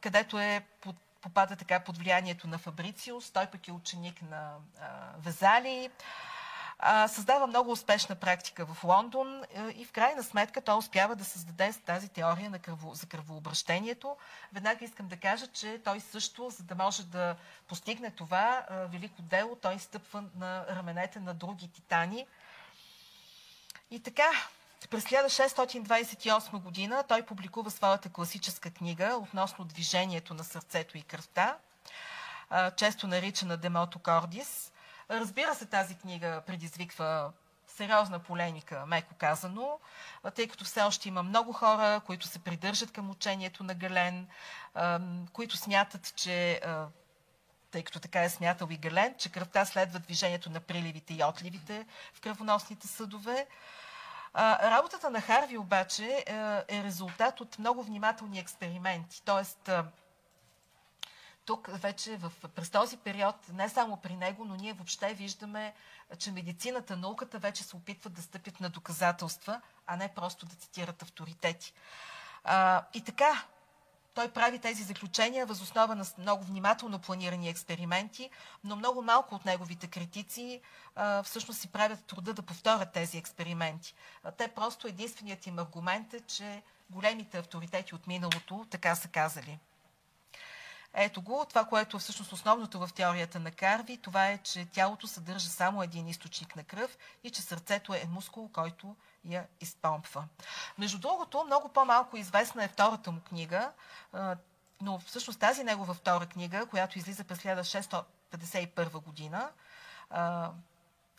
където 0.00 0.38
е 0.38 0.64
под, 0.80 0.96
попада 1.20 1.56
така 1.56 1.80
под 1.80 1.98
влиянието 1.98 2.48
на 2.48 2.58
Фабрициус. 2.58 3.30
Той 3.30 3.46
пък 3.46 3.68
е 3.68 3.72
ученик 3.72 4.22
на 4.22 4.54
Везали 5.18 5.90
създава 7.08 7.46
много 7.46 7.70
успешна 7.70 8.14
практика 8.14 8.66
в 8.66 8.84
Лондон 8.84 9.42
е, 9.42 9.68
и 9.76 9.84
в 9.84 9.92
крайна 9.92 10.22
сметка 10.22 10.60
той 10.60 10.76
успява 10.76 11.16
да 11.16 11.24
създаде 11.24 11.72
тази 11.86 12.08
теория 12.08 12.50
на 12.50 12.58
кръво, 12.58 12.94
за 12.94 13.06
кръвообращението. 13.06 14.16
Веднага 14.52 14.84
искам 14.84 15.08
да 15.08 15.16
кажа, 15.16 15.46
че 15.46 15.80
той 15.84 16.00
също, 16.00 16.50
за 16.50 16.62
да 16.62 16.74
може 16.74 17.06
да 17.06 17.36
постигне 17.68 18.10
това 18.10 18.66
велико 18.70 19.22
дело, 19.22 19.56
той 19.56 19.78
стъпва 19.78 20.24
на 20.36 20.66
раменете 20.70 21.20
на 21.20 21.34
други 21.34 21.68
титани. 21.68 22.26
И 23.90 24.02
така, 24.02 24.30
през 24.90 25.04
1628 25.04 26.58
година 26.58 27.04
той 27.08 27.22
публикува 27.22 27.70
своята 27.70 28.08
класическа 28.08 28.70
книга 28.70 29.16
относно 29.16 29.64
движението 29.64 30.34
на 30.34 30.44
сърцето 30.44 30.98
и 30.98 31.02
кръвта, 31.02 31.56
често 32.76 33.06
наричана 33.06 33.56
Демото 33.56 33.98
Кордис– 33.98 34.71
Разбира 35.12 35.54
се, 35.54 35.66
тази 35.66 35.94
книга 35.94 36.42
предизвиква 36.46 37.32
сериозна 37.66 38.18
полемика, 38.18 38.86
меко 38.86 39.14
казано, 39.18 39.78
тъй 40.34 40.48
като 40.48 40.64
все 40.64 40.82
още 40.82 41.08
има 41.08 41.22
много 41.22 41.52
хора, 41.52 42.00
които 42.06 42.26
се 42.26 42.38
придържат 42.38 42.92
към 42.92 43.10
учението 43.10 43.64
на 43.64 43.74
Гален, 43.74 44.28
които 45.32 45.56
смятат, 45.56 46.14
че 46.16 46.60
тъй 47.70 47.82
като 47.82 48.00
така 48.00 48.22
е 48.22 48.28
смятал 48.28 48.68
и 48.70 48.76
Гален, 48.76 49.14
че 49.18 49.32
кръвта 49.32 49.64
следва 49.64 49.98
движението 49.98 50.50
на 50.50 50.60
приливите 50.60 51.14
и 51.14 51.24
отливите 51.24 51.86
в 52.14 52.20
кръвоносните 52.20 52.86
съдове. 52.86 53.46
Работата 54.62 55.10
на 55.10 55.20
Харви 55.20 55.58
обаче 55.58 56.24
е 56.68 56.84
резултат 56.84 57.40
от 57.40 57.58
много 57.58 57.82
внимателни 57.82 58.38
експерименти. 58.38 59.22
Тоест, 59.24 59.70
тук 61.44 61.68
вече 61.72 62.16
в, 62.16 62.32
през 62.54 62.70
този 62.70 62.96
период, 62.96 63.36
не 63.52 63.68
само 63.68 63.96
при 63.96 64.16
него, 64.16 64.44
но 64.44 64.56
ние 64.56 64.72
въобще 64.72 65.14
виждаме, 65.14 65.74
че 66.18 66.32
медицината, 66.32 66.96
науката 66.96 67.38
вече 67.38 67.64
се 67.64 67.76
опитват 67.76 68.12
да 68.12 68.22
стъпят 68.22 68.60
на 68.60 68.70
доказателства, 68.70 69.60
а 69.86 69.96
не 69.96 70.08
просто 70.08 70.46
да 70.46 70.54
цитират 70.54 71.02
авторитети. 71.02 71.72
А, 72.44 72.84
и 72.94 73.04
така, 73.04 73.44
той 74.14 74.30
прави 74.30 74.58
тези 74.58 74.82
заключения 74.82 75.46
възоснова 75.46 75.94
на 75.94 76.04
много 76.18 76.44
внимателно 76.44 76.98
планирани 76.98 77.48
експерименти, 77.48 78.30
но 78.64 78.76
много 78.76 79.02
малко 79.02 79.34
от 79.34 79.44
неговите 79.44 79.86
критици 79.86 80.60
а, 80.96 81.22
всъщност 81.22 81.60
си 81.60 81.68
правят 81.68 82.04
труда 82.04 82.34
да 82.34 82.42
повторят 82.42 82.92
тези 82.92 83.18
експерименти. 83.18 83.94
А, 84.24 84.30
те 84.30 84.48
просто 84.48 84.88
единственият 84.88 85.46
им 85.46 85.58
аргумент 85.58 86.14
е, 86.14 86.20
че 86.20 86.62
големите 86.90 87.38
авторитети 87.38 87.94
от 87.94 88.06
миналото 88.06 88.66
така 88.70 88.94
са 88.94 89.08
казали. 89.08 89.58
Ето 90.94 91.22
го, 91.22 91.44
това, 91.48 91.64
което 91.64 91.96
е 91.96 92.00
всъщност 92.00 92.32
основното 92.32 92.78
в 92.78 92.92
теорията 92.94 93.40
на 93.40 93.50
Карви, 93.50 93.96
това 93.96 94.28
е, 94.28 94.38
че 94.38 94.66
тялото 94.66 95.06
съдържа 95.06 95.48
само 95.48 95.82
един 95.82 96.08
източник 96.08 96.56
на 96.56 96.64
кръв 96.64 96.98
и 97.24 97.30
че 97.30 97.42
сърцето 97.42 97.94
е 97.94 98.08
мускул, 98.10 98.48
който 98.52 98.96
я 99.24 99.46
изпомпва. 99.60 100.24
Между 100.78 100.98
другото, 100.98 101.44
много 101.44 101.68
по-малко 101.68 102.16
известна 102.16 102.64
е 102.64 102.68
втората 102.68 103.12
му 103.12 103.20
книга, 103.20 103.72
но 104.80 104.98
всъщност 104.98 105.40
тази 105.40 105.64
негова 105.64 105.94
втора 105.94 106.26
книга, 106.26 106.66
която 106.66 106.98
излиза 106.98 107.24
през 107.24 107.38
1651 107.38 109.02
година, 109.02 109.50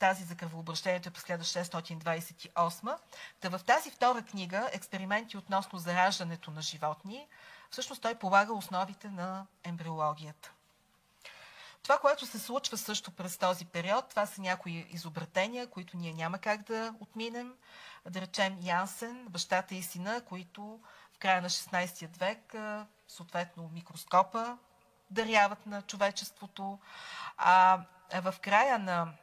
тази 0.03 0.23
за 0.23 0.35
кръвообращението 0.35 1.09
е 1.09 1.11
през 1.11 1.23
1628. 1.23 2.97
Та 3.39 3.49
в 3.49 3.63
тази 3.63 3.91
втора 3.91 4.21
книга, 4.21 4.69
експерименти 4.73 5.37
относно 5.37 5.79
зараждането 5.79 6.51
на 6.51 6.61
животни, 6.61 7.27
всъщност 7.69 8.01
той 8.01 8.15
полага 8.15 8.53
основите 8.53 9.09
на 9.09 9.45
ембриологията. 9.63 10.51
Това, 11.83 11.97
което 11.97 12.25
се 12.25 12.39
случва 12.39 12.77
също 12.77 13.11
през 13.11 13.37
този 13.37 13.65
период, 13.65 14.09
това 14.09 14.25
са 14.25 14.41
някои 14.41 14.87
изобретения, 14.89 15.67
които 15.67 15.97
ние 15.97 16.13
няма 16.13 16.37
как 16.37 16.63
да 16.63 16.93
отминем. 16.99 17.53
Да 18.09 18.21
речем 18.21 18.57
Янсен, 18.61 19.27
бащата 19.29 19.75
и 19.75 19.83
сина, 19.83 20.21
които 20.25 20.79
в 21.13 21.19
края 21.19 21.41
на 21.41 21.49
16 21.49 22.17
век, 22.17 22.55
съответно 23.07 23.69
микроскопа, 23.73 24.57
даряват 25.09 25.65
на 25.65 25.81
човечеството. 25.81 26.79
А 27.37 27.79
в 28.21 28.35
края 28.41 28.79
на 28.79 29.13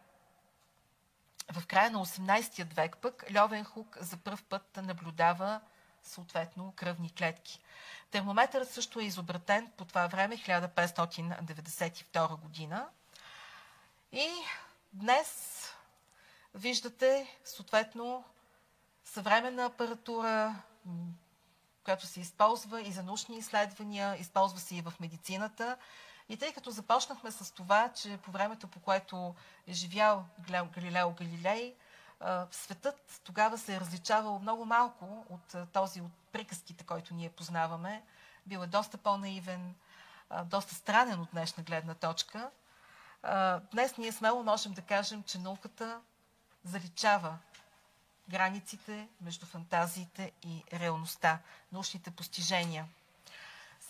в 1.53 1.66
края 1.66 1.90
на 1.90 2.07
18 2.07 2.74
век 2.74 2.96
пък 2.96 3.24
Льовенхук 3.36 3.98
за 4.01 4.16
първ 4.16 4.42
път 4.48 4.76
наблюдава 4.76 5.61
съответно 6.03 6.72
кръвни 6.76 7.14
клетки. 7.14 7.61
Термометърът 8.11 8.70
също 8.70 9.01
е 9.01 9.05
изобретен 9.05 9.72
по 9.76 9.84
това 9.84 10.07
време, 10.07 10.36
1592 10.36 12.40
година. 12.40 12.88
И 14.12 14.28
днес 14.92 15.62
виждате 16.55 17.38
съответно 17.44 18.24
съвременна 19.05 19.64
апаратура, 19.64 20.55
която 21.84 22.07
се 22.07 22.20
използва 22.20 22.82
и 22.82 22.92
за 22.92 23.03
научни 23.03 23.38
изследвания, 23.38 24.16
използва 24.16 24.61
се 24.61 24.76
и 24.76 24.82
в 24.82 24.92
медицината. 25.01 25.76
И 26.31 26.37
тъй 26.37 26.53
като 26.53 26.70
започнахме 26.70 27.31
с 27.31 27.55
това, 27.55 27.93
че 27.93 28.16
по 28.16 28.31
времето, 28.31 28.68
по 28.68 28.81
което 28.81 29.35
е 29.66 29.72
живял 29.72 30.24
Галилео 30.74 31.11
Галилей, 31.11 31.74
светът 32.51 33.20
тогава 33.24 33.59
се 33.59 33.76
е 33.76 33.81
различавал 33.81 34.39
много 34.39 34.64
малко 34.64 35.26
от 35.28 35.72
този 35.72 36.01
от 36.01 36.12
приказките, 36.33 36.85
който 36.85 37.14
ние 37.14 37.31
познаваме. 37.31 38.03
Бил 38.47 38.59
е 38.59 38.66
доста 38.66 38.99
по-наивен, 38.99 39.74
доста 40.45 40.74
странен 40.74 41.20
от 41.20 41.28
днешна 41.33 41.62
гледна 41.62 41.95
точка. 41.95 42.51
Днес 43.72 43.97
ние 43.99 44.12
смело 44.12 44.43
можем 44.43 44.72
да 44.72 44.83
кажем, 44.83 45.22
че 45.22 45.39
науката 45.39 46.01
заличава 46.64 47.39
границите 48.28 49.09
между 49.20 49.47
фантазиите 49.47 50.33
и 50.43 50.64
реалността, 50.72 51.39
научните 51.72 52.11
постижения. 52.11 52.87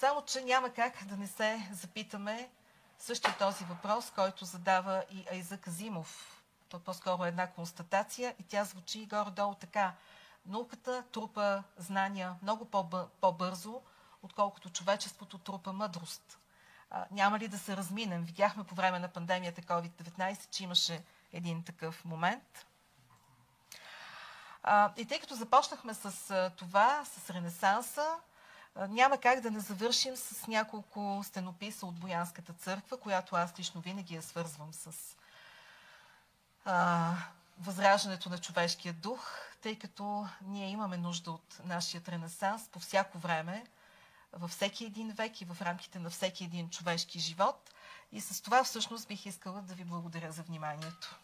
Само, 0.01 0.22
че 0.22 0.40
няма 0.40 0.70
как 0.70 1.05
да 1.05 1.16
не 1.16 1.26
се 1.26 1.68
запитаме 1.72 2.51
същия 2.98 3.38
този 3.38 3.64
въпрос, 3.64 4.11
който 4.14 4.44
задава 4.44 5.05
и 5.11 5.24
Айза 5.32 5.59
Казимов 5.59 6.40
то 6.68 6.76
е 6.76 6.80
по-скоро 6.80 7.24
една 7.24 7.46
констатация 7.46 8.34
и 8.38 8.42
тя 8.42 8.64
звучи 8.64 9.07
горе-долу 9.07 9.55
така. 9.55 9.92
Науката 10.46 11.05
трупа 11.12 11.62
знания 11.76 12.34
много 12.42 12.64
по-бързо, 13.20 13.82
отколкото 14.22 14.70
човечеството 14.70 15.38
трупа 15.38 15.72
мъдрост. 15.72 16.38
А, 16.90 17.07
няма 17.11 17.38
ли 17.38 17.48
да 17.48 17.59
се 17.59 17.76
разминем? 17.76 18.24
Видяхме 18.24 18.64
по 18.64 18.74
време 18.74 18.98
на 18.98 19.09
пандемията 19.09 19.62
COVID-19, 19.62 20.51
че 20.51 20.64
имаше 20.64 21.03
един 21.32 21.64
такъв 21.64 22.05
момент. 22.05 22.66
А, 24.62 24.92
и 24.96 25.07
тъй 25.07 25.20
като 25.20 25.34
започнахме 25.34 25.94
с 25.94 26.51
това, 26.57 27.05
с 27.05 27.30
Ренесанса, 27.30 28.16
няма 28.76 29.18
как 29.18 29.40
да 29.40 29.50
не 29.50 29.60
завършим 29.60 30.16
с 30.16 30.46
няколко 30.46 31.20
стенописа 31.24 31.86
от 31.86 31.94
Боянската 31.94 32.52
църква, 32.52 32.96
която 32.96 33.36
аз 33.36 33.58
лично 33.58 33.80
винаги 33.80 34.14
я 34.14 34.22
свързвам 34.22 34.74
с 34.74 35.16
а, 36.64 37.14
възраждането 37.58 38.30
на 38.30 38.38
човешкия 38.38 38.94
дух, 38.94 39.30
тъй 39.62 39.78
като 39.78 40.26
ние 40.42 40.68
имаме 40.68 40.96
нужда 40.96 41.30
от 41.30 41.60
нашия 41.64 42.02
ренесанс 42.08 42.68
по 42.68 42.78
всяко 42.78 43.18
време, 43.18 43.66
във 44.32 44.50
всеки 44.50 44.84
един 44.84 45.10
век 45.10 45.40
и 45.40 45.44
в 45.44 45.62
рамките 45.62 45.98
на 45.98 46.10
всеки 46.10 46.44
един 46.44 46.70
човешки 46.70 47.18
живот. 47.18 47.70
И 48.12 48.20
с 48.20 48.42
това 48.42 48.64
всъщност 48.64 49.08
бих 49.08 49.26
искала 49.26 49.62
да 49.62 49.74
ви 49.74 49.84
благодаря 49.84 50.32
за 50.32 50.42
вниманието. 50.42 51.18